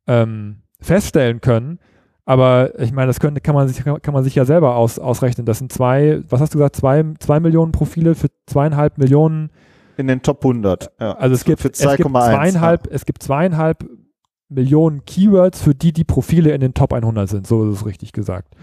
ähm, 0.07 0.61
feststellen 0.79 1.41
können. 1.41 1.79
Aber 2.25 2.79
ich 2.79 2.91
meine, 2.91 3.07
das 3.07 3.19
könnte, 3.19 3.41
kann, 3.41 3.55
man 3.55 3.67
sich, 3.67 3.83
kann 3.83 4.13
man 4.13 4.23
sich 4.23 4.35
ja 4.35 4.45
selber 4.45 4.75
aus, 4.75 4.99
ausrechnen. 4.99 5.45
Das 5.45 5.57
sind 5.57 5.71
zwei, 5.71 6.21
was 6.29 6.39
hast 6.39 6.53
du 6.53 6.59
gesagt, 6.59 6.75
zwei, 6.75 7.03
zwei 7.19 7.39
Millionen 7.39 7.71
Profile 7.71 8.15
für 8.15 8.27
zweieinhalb 8.45 8.97
Millionen 8.97 9.49
In 9.97 10.07
den 10.07 10.21
Top 10.21 10.43
100. 10.43 10.91
Ja. 10.99 11.13
also 11.13 11.33
es 11.33 11.43
gibt, 11.43 11.61
für 11.61 11.69
es 11.69 11.79
gibt 11.79 12.09
2,1. 12.09 12.31
zweieinhalb, 12.31 12.87
es 12.91 13.05
gibt 13.05 13.23
zweieinhalb 13.23 13.85
Millionen 14.49 15.05
Keywords, 15.05 15.61
für 15.61 15.73
die 15.73 15.93
die 15.93 16.03
Profile 16.03 16.51
in 16.51 16.61
den 16.61 16.73
Top 16.73 16.93
100 16.93 17.27
sind. 17.27 17.47
So 17.47 17.69
ist 17.69 17.77
es 17.77 17.85
richtig 17.85 18.11
gesagt. 18.11 18.53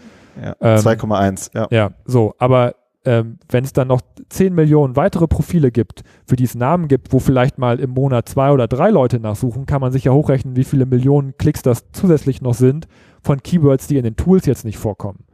Ja. 0.41 0.55
ähm, 0.61 0.79
2,1. 0.79 1.51
Ja. 1.55 1.67
Ja, 1.71 1.91
so. 2.05 2.35
Aber 2.39 2.75
ähm, 3.05 3.39
wenn 3.49 3.65
es 3.65 3.73
dann 3.73 3.89
noch 3.89 4.03
10 4.29 4.55
Millionen 4.55 4.95
weitere 4.95 5.27
Profile 5.27 5.73
gibt, 5.73 6.03
für 6.27 6.37
die 6.37 6.45
es 6.45 6.55
Namen 6.55 6.89
gibt, 6.89 7.13
wo 7.13 7.19
vielleicht 7.19 7.59
mal 7.59 7.81
im 7.81 7.91
Monat 7.91 8.29
zwei 8.29 8.53
oder 8.53 8.69
drei 8.69 8.91
Leute 8.91 9.19
nachsuchen, 9.19 9.67
kann 9.67 9.81
man 9.81 9.93
sich 9.93 10.05
ja 10.05 10.13
hochrechnen, 10.13 10.57
wie 10.57 10.65
viele 10.65 10.85
Millionen 10.85 11.37
Klicks 11.39 11.63
das 11.63 11.91
zusätzlich 11.93 12.43
noch 12.43 12.55
sind 12.55 12.87
von 13.29 13.43
Keywords, 13.43 13.87
die 13.87 13.99
in 13.99 14.05
den 14.05 14.17
Tools 14.17 14.47
jetzt 14.47 14.65
nicht 14.65 14.79
vorkommen. 14.79 15.25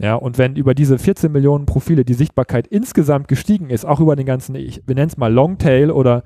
Ja, 0.00 0.14
und 0.14 0.38
wenn 0.38 0.56
über 0.56 0.74
diese 0.74 0.98
14 0.98 1.30
Millionen 1.30 1.66
Profile 1.66 2.02
die 2.04 2.14
Sichtbarkeit 2.14 2.66
insgesamt 2.66 3.28
gestiegen 3.28 3.68
ist, 3.68 3.84
auch 3.84 4.00
über 4.00 4.16
den 4.16 4.24
ganzen, 4.24 4.54
ich 4.54 4.84
benenne 4.86 5.08
es 5.08 5.18
mal 5.18 5.32
Longtail 5.32 5.90
oder 5.90 6.22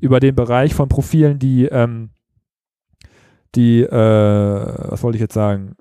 über 0.00 0.20
den 0.20 0.34
Bereich 0.34 0.74
von 0.74 0.88
Profilen, 0.88 1.38
die, 1.38 1.66
ähm, 1.66 2.10
die, 3.54 3.82
äh, 3.82 3.90
was 3.92 5.02
wollte 5.02 5.16
ich 5.16 5.22
jetzt 5.22 5.34
sagen, 5.34 5.76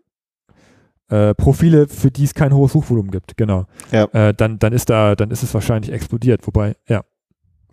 äh, 1.09 1.33
Profile, 1.33 1.87
für 1.87 2.11
die 2.11 2.25
es 2.25 2.33
kein 2.33 2.53
hohes 2.53 2.73
Suchvolumen 2.73 3.11
gibt, 3.11 3.37
genau. 3.37 3.65
Ja. 3.91 4.05
Äh, 4.11 4.33
dann, 4.33 4.59
dann 4.59 4.73
ist 4.73 4.89
da, 4.89 5.15
dann 5.15 5.31
ist 5.31 5.43
es 5.43 5.53
wahrscheinlich 5.53 5.93
explodiert, 5.93 6.45
wobei, 6.45 6.75
ja. 6.89 7.03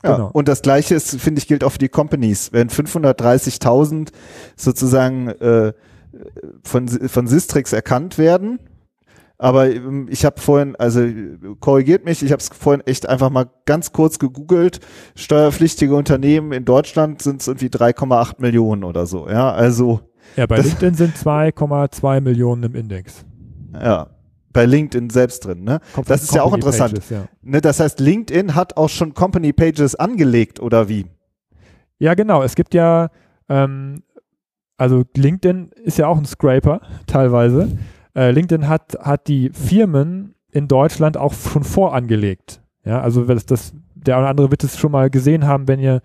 Ja, 0.03 0.17
Genau. 0.17 0.31
und 0.33 0.47
das 0.49 0.63
gleiche 0.63 0.95
ist, 0.95 1.21
finde 1.21 1.41
ich, 1.41 1.49
gilt 1.49 1.63
auch 1.65 1.73
für 1.73 1.79
die 1.79 1.89
Companies. 1.91 2.53
Wenn 2.53 2.71
530.000 2.71 4.11
sozusagen 4.57 5.29
äh, 5.29 5.73
von, 6.63 6.89
von 6.89 7.27
Sistrix 7.27 7.73
erkannt 7.73 8.19
werden, 8.19 8.59
aber 9.39 9.71
ähm, 9.75 10.07
ich 10.11 10.25
habe 10.27 10.39
vorhin, 10.41 10.77
also 10.77 11.03
korrigiert 11.61 12.05
mich, 12.05 12.23
ich 12.23 12.31
habe 12.31 12.41
es 12.41 12.49
vorhin 12.49 12.83
echt 12.87 13.09
einfach 13.09 13.31
mal 13.31 13.47
ganz 13.65 13.93
kurz 13.93 14.19
gegoogelt. 14.19 14.81
Steuerpflichtige 15.15 15.95
Unternehmen 15.95 16.53
in 16.53 16.67
Deutschland 16.67 17.23
sind 17.23 17.41
es 17.41 17.49
irgendwie 17.49 17.69
3,8 17.69 18.35
Millionen 18.39 18.85
oder 18.85 19.07
so. 19.07 19.29
Ja, 19.29 19.51
also 19.51 20.01
Ja, 20.37 20.47
bei 20.47 20.59
LinkedIn 20.59 20.95
sind 20.95 21.17
2,2 21.17 22.21
Millionen 22.21 22.65
im 22.65 22.75
Index. 22.75 23.25
ja, 23.73 24.09
bei 24.53 24.67
LinkedIn 24.67 25.09
selbst 25.11 25.47
drin. 25.47 25.65
Ne? 25.65 25.81
Das 26.07 26.23
ist 26.23 26.35
ja 26.35 26.43
auch 26.43 26.53
interessant. 26.55 26.93
Pages, 26.95 27.09
ja. 27.09 27.25
Ne, 27.41 27.61
das 27.63 27.81
heißt, 27.81 27.99
LinkedIn 28.01 28.55
hat 28.55 28.77
auch 28.77 28.89
schon 28.91 29.15
Company 29.15 29.53
Pages 29.55 29.95
angelegt 29.95 30.61
oder 30.61 30.89
wie? 30.89 31.07
Ja, 31.99 32.15
genau. 32.15 32.43
Es 32.43 32.57
gibt 32.57 32.75
ja, 32.75 33.09
ähm, 33.49 34.03
also 34.81 35.05
LinkedIn 35.17 35.71
ist 35.85 35.99
ja 35.99 36.07
auch 36.07 36.19
ein 36.19 36.25
Scraper 36.25 36.81
teilweise. 37.07 37.69
Äh, 38.17 38.31
LinkedIn 38.33 38.69
hat, 38.69 38.97
hat 39.01 39.29
die 39.29 39.51
Firmen 39.51 40.35
in 40.51 40.67
Deutschland 40.67 41.17
auch 41.17 41.33
schon 41.35 41.65
vorangelegt. 41.65 42.61
Ja, 42.85 43.01
also 43.01 43.25
das, 43.25 43.47
das, 43.47 43.75
der 43.95 44.17
eine 44.17 44.25
oder 44.25 44.31
andere 44.31 44.51
wird 44.51 44.65
es 44.65 44.79
schon 44.79 44.91
mal 44.93 45.11
gesehen 45.11 45.47
haben, 45.47 45.69
wenn 45.69 45.79
ihr 45.79 46.01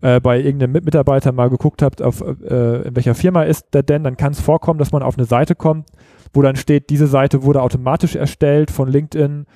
äh, 0.00 0.20
bei 0.20 0.40
irgendeinem 0.40 0.72
Mit- 0.72 0.84
Mitarbeiter 0.84 1.32
mal 1.32 1.50
geguckt 1.50 1.82
habt, 1.82 2.02
auf 2.02 2.22
äh, 2.22 2.88
in 2.88 2.96
welcher 2.96 3.14
Firma 3.14 3.42
ist 3.42 3.74
der 3.74 3.82
denn, 3.82 4.04
dann 4.04 4.16
kann 4.16 4.32
es 4.32 4.40
vorkommen, 4.40 4.78
dass 4.78 4.90
man 4.90 5.02
auf 5.02 5.16
eine 5.16 5.26
Seite 5.26 5.54
kommt, 5.54 5.90
wo 6.32 6.42
dann 6.42 6.56
steht, 6.56 6.90
diese 6.90 7.06
Seite 7.06 7.44
wurde 7.44 7.62
automatisch 7.62 8.16
erstellt 8.16 8.70
von 8.70 8.88
LinkedIn. 8.88 9.46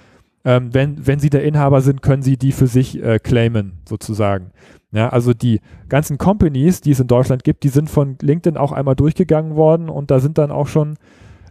Ähm, 0.44 0.72
wenn, 0.72 1.07
wenn 1.07 1.18
Sie 1.18 1.31
der 1.31 1.44
Inhaber 1.44 1.81
sind, 1.81 2.03
können 2.03 2.22
Sie 2.22 2.37
die 2.37 2.53
für 2.53 2.66
sich 2.66 3.03
äh, 3.03 3.18
claimen, 3.18 3.81
sozusagen. 3.88 4.53
Ja, 4.92 5.11
also 5.11 5.35
die 5.35 5.61
ganzen 5.88 6.16
Companies, 6.16 6.81
die 6.81 6.92
es 6.92 7.01
in 7.01 7.09
Deutschland 7.09 7.44
gibt, 7.44 7.62
die 7.64 7.68
sind 7.68 7.90
von 7.90 8.16
LinkedIn 8.20 8.57
auch 8.57 8.72
einmal 8.72 8.96
durchgegangen 8.96 9.57
worden 9.57 9.88
und 9.90 10.11
da 10.11 10.20
sind 10.20 10.38
dann 10.38 10.51
auch 10.51 10.66
schon 10.66 10.96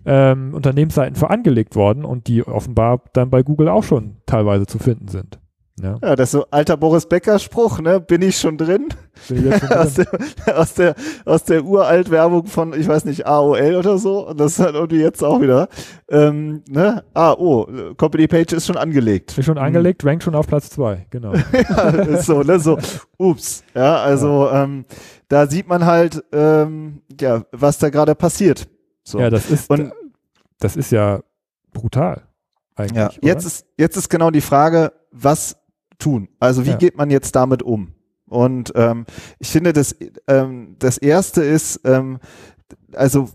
ähm, 0.06 0.54
Unternehmensseiten 0.54 1.15
für 1.15 1.30
angelegt 1.30 1.76
worden 1.76 2.06
und 2.06 2.28
die 2.28 2.41
offenbar 2.41 3.04
dann 3.13 3.30
bei 3.30 3.43
Google 3.43 3.67
auch 3.67 3.84
schon 3.84 4.15
teilweise 4.26 4.65
zu 4.65 4.80
finden 4.80 5.08
sind. 5.10 5.39
Ja, 5.80 5.98
Ja, 6.02 6.16
das 6.16 6.30
ist 6.30 6.32
so 6.32 6.46
alter 6.50 6.76
Boris 6.76 7.06
Becker 7.06 7.38
Spruch, 7.38 7.80
ne? 7.80 8.00
Bin 8.00 8.22
ich 8.24 8.38
schon 8.40 8.58
drin? 8.58 8.88
bin 9.28 9.38
ich 9.38 9.44
jetzt 9.46 9.60
schon 9.60 9.70
aus, 9.78 9.94
drin? 9.94 10.06
der, 10.46 10.60
aus 10.60 10.74
der 10.74 10.96
aus 11.26 11.44
der 11.44 11.63
uralt 11.63 12.10
Werbung 12.10 12.48
von, 12.48 12.74
ich 12.74 12.88
weiß 12.88 13.06
nicht, 13.06 13.28
AOL 13.28 13.76
oder 13.76 13.98
so. 14.00 14.28
Und 14.28 14.40
das 14.40 14.54
ist 14.54 14.60
halt 14.60 14.74
irgendwie 14.76 15.02
jetzt 15.02 15.24
auch 15.24 15.40
wieder. 15.40 15.68
Ähm, 16.10 16.63
ne? 16.68 17.04
Ah, 17.13 17.34
oh, 17.34 17.68
Company 17.96 18.28
Page 18.28 18.54
ist 18.54 18.66
schon 18.66 18.78
angelegt. 18.78 19.38
Ist 19.38 19.46
schon 19.46 19.58
angelegt, 19.60 20.04
rankt 20.04 20.24
schon 20.24 20.34
auf 20.36 20.48
Platz 20.48 20.70
zwei, 20.72 21.06
genau. 21.12 21.34
ja, 21.54 21.90
ist 21.90 22.26
so, 22.26 22.42
ne? 22.42 22.60
So, 22.60 22.80
ups. 23.18 23.63
Ja, 23.76 23.98
also 23.98 24.50
Ähm, 24.52 24.86
da 25.28 25.46
sieht 25.46 25.68
man 25.68 25.86
halt, 25.86 26.24
ähm, 26.32 27.02
ja, 27.22 27.44
was 27.52 27.78
da 27.78 27.90
gerade 27.90 28.16
passiert. 28.16 28.68
So. 29.04 29.20
Ja, 29.20 29.30
das 29.30 29.52
ist, 29.52 29.70
Und- 29.70 29.92
das 30.60 30.76
ist 30.76 30.92
ja 30.92 31.20
brutal. 31.72 32.24
Eigentlich, 32.76 32.96
Ja, 32.98 33.08
oder? 33.10 33.18
jetzt 33.22 33.46
ist, 33.46 33.66
jetzt 33.78 33.96
ist 33.98 34.10
genau 34.10 34.32
die 34.32 34.42
Frage, 34.42 34.92
was 35.12 35.56
tun? 36.00 36.30
Also 36.40 36.66
wie 36.66 36.72
Ja. 36.72 36.78
geht 36.78 36.98
man 36.98 37.10
jetzt 37.10 37.36
damit 37.36 37.64
um? 37.64 37.94
Und 38.30 38.74
ähm, 38.76 39.06
ich 39.40 39.50
finde, 39.50 39.74
das, 39.74 39.96
ähm, 40.28 40.76
das 40.80 40.98
erste 40.98 41.44
ist, 41.44 41.82
ähm, 41.86 42.20
also 42.94 43.30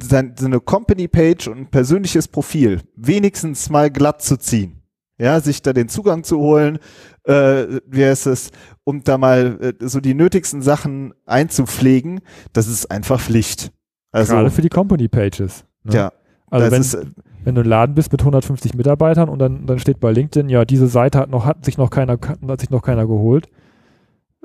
sein, 0.00 0.34
so 0.38 0.46
eine 0.46 0.60
Company-Page 0.60 1.48
und 1.48 1.58
ein 1.58 1.66
persönliches 1.70 2.28
Profil 2.28 2.80
wenigstens 2.94 3.68
mal 3.68 3.90
glatt 3.90 4.22
zu 4.22 4.36
ziehen. 4.36 4.82
Ja, 5.20 5.40
sich 5.40 5.62
da 5.62 5.72
den 5.72 5.88
Zugang 5.88 6.22
zu 6.22 6.38
holen, 6.38 6.78
äh, 7.24 7.80
wie 7.86 8.04
heißt 8.04 8.28
es, 8.28 8.52
um 8.84 9.02
da 9.02 9.18
mal 9.18 9.58
äh, 9.80 9.88
so 9.88 9.98
die 9.98 10.14
nötigsten 10.14 10.62
Sachen 10.62 11.12
einzupflegen, 11.26 12.20
das 12.52 12.68
ist 12.68 12.88
einfach 12.92 13.20
Pflicht. 13.20 13.72
Also, 14.12 14.34
Gerade 14.34 14.50
für 14.52 14.62
die 14.62 14.68
Company 14.68 15.08
Pages. 15.08 15.64
Ne? 15.82 15.94
ja, 15.94 16.12
also 16.50 16.70
wenn, 16.70 16.80
ist, 16.80 16.94
äh, 16.94 17.04
wenn 17.48 17.54
du 17.54 17.62
ein 17.62 17.66
Laden 17.66 17.94
bist 17.94 18.12
mit 18.12 18.20
150 18.20 18.74
Mitarbeitern 18.74 19.30
und 19.30 19.38
dann, 19.38 19.64
dann 19.64 19.78
steht 19.78 20.00
bei 20.00 20.12
LinkedIn, 20.12 20.50
ja, 20.50 20.66
diese 20.66 20.86
Seite 20.86 21.18
hat 21.18 21.30
noch, 21.30 21.46
hat 21.46 21.64
sich 21.64 21.78
noch 21.78 21.88
keiner, 21.88 22.18
hat 22.46 22.60
sich 22.60 22.68
noch 22.68 22.82
keiner 22.82 23.06
geholt. 23.06 23.48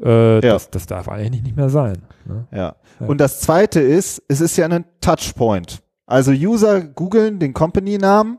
Äh, 0.02 0.40
das, 0.40 0.72
das 0.72 0.88
darf 0.88 1.10
eigentlich 1.10 1.44
nicht 1.44 1.58
mehr 1.58 1.68
sein. 1.68 2.04
Ne? 2.24 2.48
Ja. 2.54 2.78
Ja. 3.02 3.08
Und 3.08 3.20
das 3.20 3.42
zweite 3.42 3.82
ist, 3.82 4.24
es 4.30 4.40
ist 4.40 4.56
ja 4.56 4.68
ein 4.68 4.86
Touchpoint. 5.02 5.84
Also 6.06 6.32
User 6.32 6.80
googeln 6.80 7.40
den 7.40 7.54
Company-Namen 7.54 8.38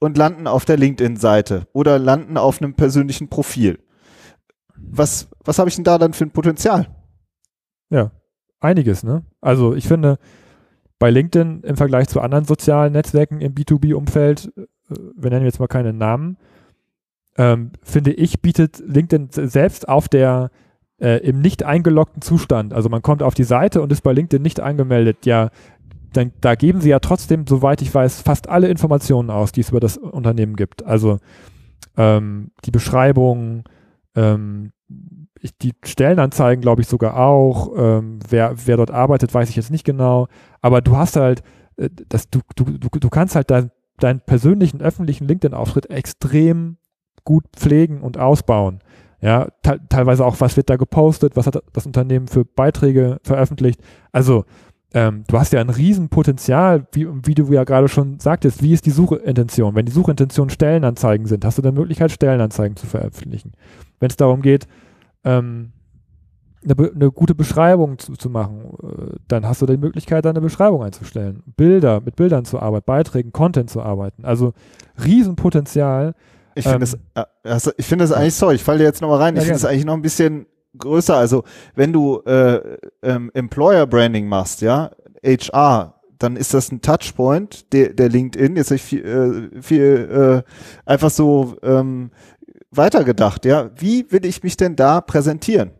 und 0.00 0.18
landen 0.18 0.48
auf 0.48 0.64
der 0.64 0.76
LinkedIn-Seite 0.76 1.68
oder 1.72 2.00
landen 2.00 2.36
auf 2.36 2.60
einem 2.60 2.74
persönlichen 2.74 3.28
Profil. 3.28 3.78
Was, 4.74 5.28
was 5.44 5.60
habe 5.60 5.68
ich 5.68 5.76
denn 5.76 5.84
da 5.84 5.98
dann 5.98 6.14
für 6.14 6.24
ein 6.24 6.32
Potenzial? 6.32 6.88
Ja, 7.90 8.10
einiges, 8.58 9.04
ne? 9.04 9.22
Also 9.40 9.76
ich 9.76 9.86
finde, 9.86 10.18
bei 11.00 11.10
LinkedIn 11.10 11.62
im 11.62 11.76
Vergleich 11.76 12.08
zu 12.08 12.20
anderen 12.20 12.44
sozialen 12.44 12.92
Netzwerken 12.92 13.40
im 13.40 13.54
B2B-Umfeld, 13.54 14.52
äh, 14.56 14.66
wir 15.16 15.30
nennen 15.30 15.46
jetzt 15.46 15.58
mal 15.58 15.66
keine 15.66 15.92
Namen, 15.92 16.36
ähm, 17.36 17.72
finde 17.82 18.12
ich, 18.12 18.40
bietet 18.40 18.80
LinkedIn 18.86 19.30
selbst 19.30 19.88
auf 19.88 20.08
der 20.08 20.50
äh, 21.00 21.26
im 21.26 21.40
nicht 21.40 21.64
eingeloggten 21.64 22.22
Zustand, 22.22 22.72
also 22.72 22.88
man 22.88 23.02
kommt 23.02 23.24
auf 23.24 23.34
die 23.34 23.44
Seite 23.44 23.82
und 23.82 23.90
ist 23.90 24.02
bei 24.02 24.12
LinkedIn 24.12 24.42
nicht 24.42 24.60
angemeldet, 24.60 25.26
ja, 25.26 25.50
dann, 26.12 26.32
da 26.40 26.54
geben 26.54 26.80
sie 26.80 26.90
ja 26.90 26.98
trotzdem, 26.98 27.46
soweit 27.46 27.82
ich 27.82 27.94
weiß, 27.94 28.20
fast 28.20 28.48
alle 28.48 28.68
Informationen 28.68 29.30
aus, 29.30 29.52
die 29.52 29.60
es 29.60 29.70
über 29.70 29.80
das 29.80 29.96
Unternehmen 29.96 30.56
gibt. 30.56 30.84
Also 30.84 31.18
ähm, 31.96 32.50
die 32.64 32.72
Beschreibung, 32.72 33.62
ähm, 34.16 34.72
ich, 35.40 35.56
die 35.58 35.72
Stellenanzeigen, 35.84 36.60
glaube 36.60 36.82
ich, 36.82 36.88
sogar 36.88 37.16
auch. 37.16 37.72
Ähm, 37.76 38.18
wer, 38.28 38.54
wer 38.66 38.76
dort 38.76 38.90
arbeitet, 38.90 39.32
weiß 39.32 39.48
ich 39.48 39.56
jetzt 39.56 39.70
nicht 39.70 39.84
genau. 39.84 40.28
Aber 40.60 40.80
du 40.80 40.96
hast 40.96 41.16
halt, 41.16 41.42
äh, 41.76 41.88
das, 42.08 42.28
du, 42.30 42.40
du, 42.56 42.64
du, 42.64 42.88
du 42.88 43.08
kannst 43.08 43.34
halt 43.34 43.50
dein, 43.50 43.70
deinen 43.98 44.20
persönlichen 44.20 44.80
öffentlichen 44.80 45.26
LinkedIn-Auftritt 45.26 45.90
extrem 45.90 46.76
gut 47.24 47.44
pflegen 47.56 48.00
und 48.00 48.18
ausbauen. 48.18 48.80
Ja, 49.22 49.48
te 49.62 49.78
teilweise 49.88 50.24
auch, 50.24 50.40
was 50.40 50.56
wird 50.56 50.70
da 50.70 50.76
gepostet, 50.76 51.36
was 51.36 51.46
hat 51.46 51.62
das 51.72 51.86
Unternehmen 51.86 52.26
für 52.26 52.44
Beiträge 52.44 53.18
veröffentlicht. 53.22 53.80
Also, 54.12 54.44
ähm, 54.92 55.24
du 55.28 55.38
hast 55.38 55.52
ja 55.52 55.60
ein 55.60 55.70
Riesenpotenzial, 55.70 56.86
wie, 56.92 57.06
wie 57.24 57.34
du 57.34 57.52
ja 57.52 57.64
gerade 57.64 57.88
schon 57.88 58.18
sagtest, 58.18 58.62
wie 58.62 58.72
ist 58.72 58.86
die 58.86 58.90
Suchintention? 58.90 59.74
Wenn 59.74 59.86
die 59.86 59.92
Suchintention 59.92 60.50
Stellenanzeigen 60.50 61.26
sind, 61.26 61.44
hast 61.44 61.58
du 61.58 61.62
dann 61.62 61.74
Möglichkeit, 61.74 62.10
Stellenanzeigen 62.10 62.76
zu 62.76 62.86
veröffentlichen. 62.86 63.52
Wenn 64.00 64.10
es 64.10 64.16
darum 64.16 64.42
geht, 64.42 64.66
ähm, 65.24 65.72
eine, 66.62 66.90
eine 66.94 67.10
gute 67.10 67.34
Beschreibung 67.34 67.98
zu, 67.98 68.12
zu 68.14 68.28
machen, 68.28 68.76
äh, 68.82 69.16
dann 69.28 69.46
hast 69.46 69.62
du 69.62 69.66
die 69.66 69.76
Möglichkeit, 69.78 70.24
da 70.24 70.30
eine 70.30 70.40
Beschreibung 70.40 70.82
einzustellen. 70.82 71.42
Bilder, 71.56 72.00
mit 72.00 72.16
Bildern 72.16 72.44
zu 72.44 72.60
arbeiten, 72.60 72.84
Beiträgen, 72.86 73.32
Content 73.32 73.70
zu 73.70 73.82
arbeiten. 73.82 74.24
Also 74.24 74.52
Riesenpotenzial. 75.02 76.14
Ich 76.54 76.64
finde 76.64 76.78
Ähm, 76.78 76.82
es, 76.82 76.94
äh, 77.14 77.24
also 77.48 77.70
ich 77.76 77.86
finde 77.86 78.04
es 78.04 78.12
eigentlich, 78.12 78.34
sorry, 78.34 78.56
ich 78.56 78.64
falle 78.64 78.78
dir 78.78 78.84
jetzt 78.84 79.00
nochmal 79.00 79.18
rein, 79.18 79.36
Ja, 79.36 79.40
ich 79.40 79.46
finde 79.46 79.56
es 79.56 79.62
gerne. 79.62 79.72
eigentlich 79.72 79.86
noch 79.86 79.94
ein 79.94 80.02
bisschen 80.02 80.46
größer. 80.76 81.16
Also 81.16 81.44
wenn 81.74 81.92
du 81.92 82.20
äh, 82.26 82.60
ähm, 83.02 83.30
Employer 83.34 83.86
Branding 83.86 84.26
machst, 84.28 84.60
ja, 84.60 84.90
HR, 85.24 85.94
dann 86.18 86.36
ist 86.36 86.52
das 86.52 86.70
ein 86.70 86.82
Touchpoint 86.82 87.72
der, 87.72 87.94
der 87.94 88.10
LinkedIn. 88.10 88.56
Jetzt 88.56 88.66
habe 88.68 88.76
ich 88.76 88.82
viel, 88.82 89.50
äh, 89.56 89.62
viel 89.62 90.42
äh, 90.44 90.50
einfach 90.90 91.10
so 91.10 91.56
ähm, 91.62 92.10
weitergedacht, 92.70 93.44
ja. 93.44 93.70
Wie 93.76 94.10
will 94.10 94.24
ich 94.24 94.42
mich 94.42 94.56
denn 94.56 94.76
da 94.76 95.00
präsentieren? 95.00 95.72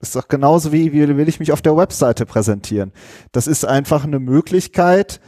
Ist 0.00 0.14
doch 0.14 0.28
genauso 0.28 0.72
wie, 0.72 0.92
wie 0.92 1.16
will 1.16 1.28
ich 1.28 1.40
mich 1.40 1.52
auf 1.52 1.62
der 1.62 1.76
Webseite 1.76 2.24
präsentieren. 2.24 2.92
Das 3.32 3.46
ist 3.46 3.64
einfach 3.64 4.04
eine 4.04 4.20
Möglichkeit, 4.20 5.20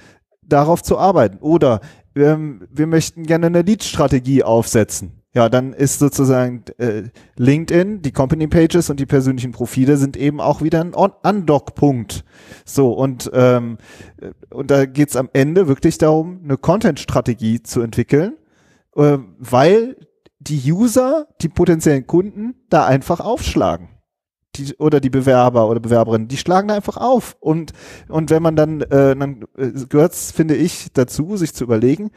darauf 0.43 0.83
zu 0.83 0.99
arbeiten. 0.99 1.39
Oder 1.39 1.81
ähm, 2.15 2.67
wir 2.71 2.87
möchten 2.87 3.25
gerne 3.25 3.47
eine 3.47 3.63
Lead-Strategie 3.63 4.43
aufsetzen. 4.43 5.21
Ja, 5.33 5.49
dann 5.49 5.73
ist 5.73 6.01
sozusagen 6.01 6.65
äh, 6.79 7.05
LinkedIn, 7.37 8.03
die 8.03 8.11
Company 8.11 8.49
Pages 8.49 8.91
und 8.91 8.99
die 8.99 9.07
persönlichen 9.07 9.53
Profile 9.53 9.97
sind 9.97 10.17
eben 10.17 10.41
auch 10.41 10.61
wieder 10.61 10.81
ein 10.81 10.93
Undock-Punkt. 10.93 12.25
So, 12.65 12.93
und, 12.93 13.31
ähm, 13.33 13.79
äh, 14.21 14.33
und 14.53 14.73
da 14.73 14.87
geht's 14.87 15.15
am 15.15 15.31
Ende 15.33 15.69
wirklich 15.69 15.99
darum, 15.99 16.41
eine 16.43 16.57
Content-Strategie 16.57 17.63
zu 17.63 17.81
entwickeln, 17.81 18.39
äh, 18.97 19.19
weil 19.39 19.97
die 20.41 20.73
User, 20.73 21.29
die 21.43 21.49
potenziellen 21.49 22.07
Kunden, 22.07 22.55
da 22.69 22.87
einfach 22.87 23.21
aufschlagen. 23.21 23.89
Die, 24.57 24.75
oder 24.79 24.99
die 24.99 25.11
Bewerber 25.11 25.69
oder 25.69 25.79
Bewerberinnen, 25.79 26.27
die 26.27 26.37
schlagen 26.37 26.69
da 26.69 26.75
einfach 26.75 26.97
auf. 26.97 27.37
Und, 27.39 27.73
und 28.09 28.31
wenn 28.31 28.43
man 28.43 28.57
dann, 28.57 28.81
äh, 28.81 29.15
dann 29.15 29.45
äh, 29.57 29.71
gehört 29.89 30.17
finde 30.17 30.57
ich, 30.57 30.89
dazu, 30.93 31.37
sich 31.37 31.55
zu 31.55 31.63
überlegen, 31.63 32.11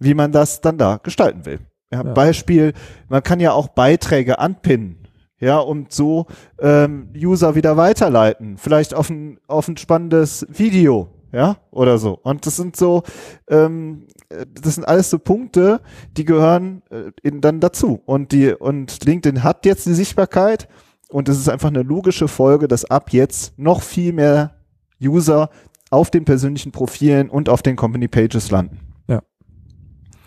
wie 0.00 0.14
man 0.14 0.32
das 0.32 0.60
dann 0.60 0.78
da 0.78 0.96
gestalten 0.96 1.46
will. 1.46 1.60
Ja, 1.92 2.02
Ja. 2.04 2.12
Beispiel, 2.12 2.72
man 3.08 3.22
kann 3.22 3.38
ja 3.38 3.52
auch 3.52 3.68
Beiträge 3.68 4.38
anpinnen. 4.40 5.06
Ja, 5.38 5.58
und 5.58 5.92
so 5.92 6.26
ähm, 6.58 7.10
User 7.14 7.54
wieder 7.54 7.76
weiterleiten. 7.76 8.56
Vielleicht 8.56 8.94
auf 8.94 9.10
ein, 9.10 9.38
auf 9.46 9.68
ein 9.68 9.76
spannendes 9.76 10.46
Video, 10.48 11.10
ja, 11.30 11.58
oder 11.70 11.98
so. 11.98 12.18
Und 12.22 12.46
das 12.46 12.56
sind 12.56 12.74
so, 12.74 13.02
ähm, 13.48 14.06
äh, 14.08 14.15
das 14.28 14.74
sind 14.74 14.84
alles 14.84 15.10
so 15.10 15.18
Punkte, 15.18 15.80
die 16.16 16.24
gehören 16.24 16.82
äh, 16.90 17.10
in, 17.22 17.40
dann 17.40 17.60
dazu. 17.60 18.02
Und 18.04 18.32
die, 18.32 18.52
und 18.52 19.04
LinkedIn 19.04 19.42
hat 19.42 19.66
jetzt 19.66 19.86
die 19.86 19.94
Sichtbarkeit 19.94 20.68
und 21.08 21.28
es 21.28 21.38
ist 21.38 21.48
einfach 21.48 21.68
eine 21.68 21.82
logische 21.82 22.28
Folge, 22.28 22.68
dass 22.68 22.84
ab 22.84 23.12
jetzt 23.12 23.58
noch 23.58 23.82
viel 23.82 24.12
mehr 24.12 24.56
User 25.00 25.50
auf 25.90 26.10
den 26.10 26.24
persönlichen 26.24 26.72
Profilen 26.72 27.30
und 27.30 27.48
auf 27.48 27.62
den 27.62 27.76
Company 27.76 28.08
Pages 28.08 28.50
landen. 28.50 28.80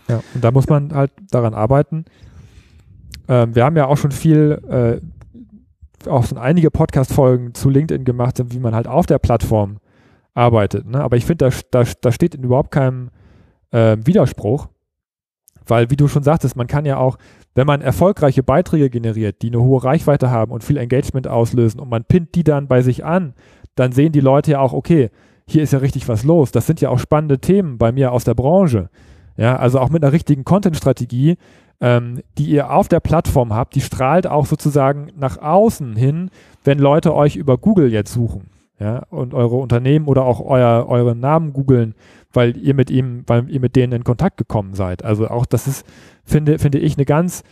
Ja, 0.10 0.24
und 0.34 0.44
da 0.44 0.52
muss 0.52 0.68
man 0.68 0.92
halt 0.94 1.12
daran 1.30 1.54
arbeiten. 1.54 2.06
Ähm, 3.28 3.54
wir 3.54 3.64
haben 3.64 3.78
ja 3.78 3.86
auch 3.86 3.98
schon 3.98 4.12
viel, 4.12 4.60
äh, 4.68 6.10
auch 6.10 6.26
schon 6.26 6.40
einige 6.40 6.72
Podcast-Folgen 6.72 7.54
zu 7.54 7.70
LinkedIn 7.70 8.06
gemacht, 8.06 8.42
wie 8.44 8.60
man 8.60 8.74
halt 8.74 8.88
auf 8.88 9.06
der 9.06 9.20
Plattform 9.20 9.78
arbeitet. 10.34 10.88
Ne? 10.88 11.00
Aber 11.00 11.16
ich 11.16 11.26
finde, 11.26 11.50
da, 11.50 11.84
da, 11.84 11.90
da 12.02 12.12
steht 12.12 12.34
in 12.34 12.44
überhaupt 12.44 12.72
keinem 12.72 13.12
äh, 13.72 13.98
Widerspruch, 14.04 14.68
Weil, 15.66 15.90
wie 15.90 15.96
du 15.96 16.08
schon 16.08 16.24
sagtest, 16.24 16.56
man 16.56 16.68
kann 16.68 16.86
ja 16.86 16.98
auch, 16.98 17.18
wenn 17.56 17.68
man 17.68 17.82
erfolgreiche 17.82 18.44
Beiträge 18.44 18.90
generiert, 18.90 19.42
die 19.42 19.48
eine 19.50 19.62
hohe 19.62 19.84
Reichweite 19.84 20.32
haben 20.32 20.52
und 20.52 20.64
viel 20.64 20.78
Engagement 20.78 21.28
auslösen 21.28 21.80
und 21.80 21.90
man 21.90 22.06
pinnt 22.06 22.36
die 22.36 22.44
dann 22.44 22.68
bei 22.68 22.82
sich 22.82 23.06
an, 23.06 23.34
dann 23.76 23.92
sehen 23.92 24.12
die 24.12 24.20
Leute 24.20 24.52
ja 24.52 24.60
auch, 24.60 24.74
okay, 24.74 25.10
hier 25.48 25.64
ist 25.64 25.74
ja 25.74 25.80
richtig 25.80 26.08
was 26.08 26.24
los. 26.24 26.52
Das 26.52 26.68
sind 26.68 26.82
ja 26.82 26.90
auch 26.90 27.00
spannende 27.00 27.40
Themen 27.40 27.78
bei 27.78 27.92
mir 27.92 28.12
aus 28.12 28.24
der 28.24 28.36
Branche. 28.36 28.90
Ja, 29.38 29.56
also 29.56 29.80
auch 29.80 29.90
mit 29.90 30.04
einer 30.04 30.12
richtigen 30.12 30.44
Content-Strategie, 30.44 31.38
ähm, 31.82 32.22
die 32.38 32.46
ihr 32.46 32.72
auf 32.72 32.88
der 32.88 33.00
Plattform 33.00 33.54
habt, 33.54 33.74
die 33.76 33.82
strahlt 33.82 34.28
auch 34.28 34.46
sozusagen 34.46 35.08
nach 35.16 35.38
außen 35.38 35.96
hin, 35.96 36.30
wenn 36.64 36.78
Leute 36.78 37.16
euch 37.16 37.36
über 37.36 37.58
Google 37.58 37.92
jetzt 37.92 38.14
suchen. 38.14 38.50
Ja, 38.80 39.04
und 39.10 39.34
eure 39.34 39.58
Unternehmen 39.58 40.08
oder 40.08 40.24
auch 40.24 40.40
euer, 40.40 40.86
euren 40.88 41.20
Namen 41.20 41.52
googeln, 41.52 41.96
weil 42.32 42.56
ihr 42.56 42.74
mit 42.74 42.90
ihm, 42.90 43.24
weil 43.28 43.50
ihr 43.50 43.60
mit 43.60 43.76
denen 43.76 43.92
in 43.92 44.04
Kontakt 44.06 44.38
gekommen 44.38 44.74
seid. 44.74 45.04
Also 45.04 45.28
auch 45.28 45.46
das 45.46 45.68
ist, 45.68 45.86
finde, 46.24 46.60
finde 46.60 46.80
ich, 46.80 46.96
eine 46.96 47.06
ganz, 47.06 47.44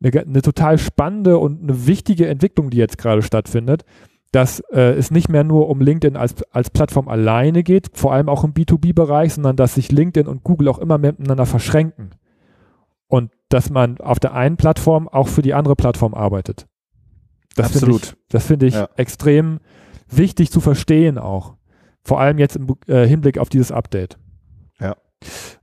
eine, 0.00 0.20
eine 0.20 0.40
total 0.40 0.78
spannende 0.78 1.38
und 1.38 1.64
eine 1.64 1.88
wichtige 1.88 2.28
Entwicklung, 2.28 2.70
die 2.70 2.76
jetzt 2.76 2.96
gerade 2.96 3.22
stattfindet, 3.22 3.84
dass 4.30 4.60
äh, 4.70 4.92
es 4.92 5.10
nicht 5.10 5.28
mehr 5.28 5.42
nur 5.42 5.68
um 5.68 5.80
LinkedIn 5.80 6.16
als, 6.16 6.42
als 6.52 6.70
Plattform 6.70 7.08
alleine 7.08 7.64
geht, 7.64 7.90
vor 7.94 8.12
allem 8.12 8.28
auch 8.28 8.44
im 8.44 8.52
B2B-Bereich, 8.52 9.34
sondern 9.34 9.56
dass 9.56 9.74
sich 9.74 9.90
LinkedIn 9.90 10.28
und 10.28 10.44
Google 10.44 10.68
auch 10.68 10.78
immer 10.78 10.98
mehr 10.98 11.12
miteinander 11.12 11.46
verschränken. 11.46 12.10
Und 13.08 13.32
dass 13.48 13.70
man 13.70 13.98
auf 13.98 14.20
der 14.20 14.34
einen 14.34 14.58
Plattform 14.58 15.08
auch 15.08 15.26
für 15.28 15.42
die 15.42 15.54
andere 15.54 15.74
Plattform 15.74 16.14
arbeitet. 16.14 16.66
Das 17.56 17.74
Absolut. 17.74 18.06
Find 18.06 18.18
ich, 18.18 18.28
das 18.28 18.46
finde 18.46 18.66
ich 18.66 18.74
ja. 18.74 18.88
extrem 18.96 19.60
wichtig 20.08 20.50
zu 20.50 20.60
verstehen 20.60 21.18
auch. 21.18 21.54
Vor 22.02 22.20
allem 22.20 22.38
jetzt 22.38 22.56
im 22.56 22.66
äh, 22.86 23.06
Hinblick 23.06 23.38
auf 23.38 23.48
dieses 23.48 23.72
Update. 23.72 24.18
Ja. 24.80 24.96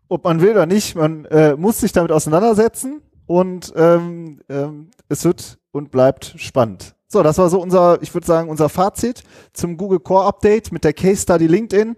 Ob 0.07 0.23
man 0.23 0.41
will 0.41 0.51
oder 0.51 0.65
nicht, 0.65 0.95
man 0.95 1.25
äh, 1.25 1.55
muss 1.55 1.79
sich 1.79 1.91
damit 1.91 2.11
auseinandersetzen 2.11 3.01
und 3.25 3.73
ähm, 3.75 4.41
ähm, 4.49 4.91
es 5.09 5.25
wird 5.25 5.57
und 5.71 5.91
bleibt 5.91 6.35
spannend. 6.37 6.95
So, 7.07 7.23
das 7.23 7.37
war 7.37 7.49
so 7.49 7.61
unser, 7.61 8.01
ich 8.01 8.13
würde 8.13 8.27
sagen, 8.27 8.49
unser 8.49 8.69
Fazit 8.69 9.23
zum 9.53 9.77
Google 9.77 9.99
Core 9.99 10.25
Update 10.25 10.71
mit 10.71 10.83
der 10.83 10.93
Case 10.93 11.21
Study 11.21 11.47
LinkedIn. 11.47 11.95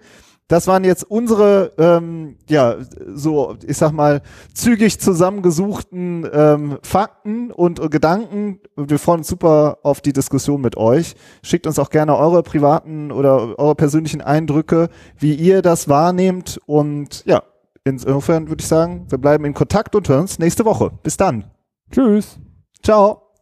Das 0.48 0.66
waren 0.66 0.86
jetzt 0.86 1.04
unsere, 1.04 1.74
ähm, 1.78 2.38
ja, 2.48 2.78
so, 3.14 3.58
ich 3.66 3.78
sag 3.78 3.92
mal, 3.92 4.22
zügig 4.54 4.98
zusammengesuchten 5.00 6.26
ähm, 6.32 6.78
Fakten 6.84 7.52
und 7.52 7.82
äh, 7.82 7.90
Gedanken. 7.90 8.62
Wir 8.78 8.98
freuen 8.98 9.20
uns 9.20 9.28
super 9.28 9.80
auf 9.84 10.00
die 10.00 10.14
Diskussion 10.14 10.62
mit 10.62 10.78
euch. 10.78 11.16
Schickt 11.44 11.68
uns 11.68 11.80
auch 11.80 11.90
gerne 11.90 12.16
eure 12.16 12.44
privaten 12.44 13.12
oder 13.12 13.60
eure 13.60 13.76
persönlichen 13.76 14.22
Eindrücke, 14.22 14.88
wie 15.18 15.34
ihr 15.34 15.62
das 15.62 15.90
wahrnehmt. 15.90 16.62
Und 16.66 17.26
ja, 17.26 17.44
insofern 17.84 18.48
würde 18.48 18.62
ich 18.62 18.68
sagen, 18.68 19.06
wir 19.10 19.18
bleiben 19.18 19.44
in 19.44 19.54
Kontakt 19.54 19.96
und 19.96 20.08
hören 20.08 20.22
uns 20.22 20.40
nächste 20.40 20.64
Woche. 20.64 20.92
Bis 21.04 21.18
dann. 21.18 21.52
Tschüss. 21.92 22.40
Ciao. 22.82 23.34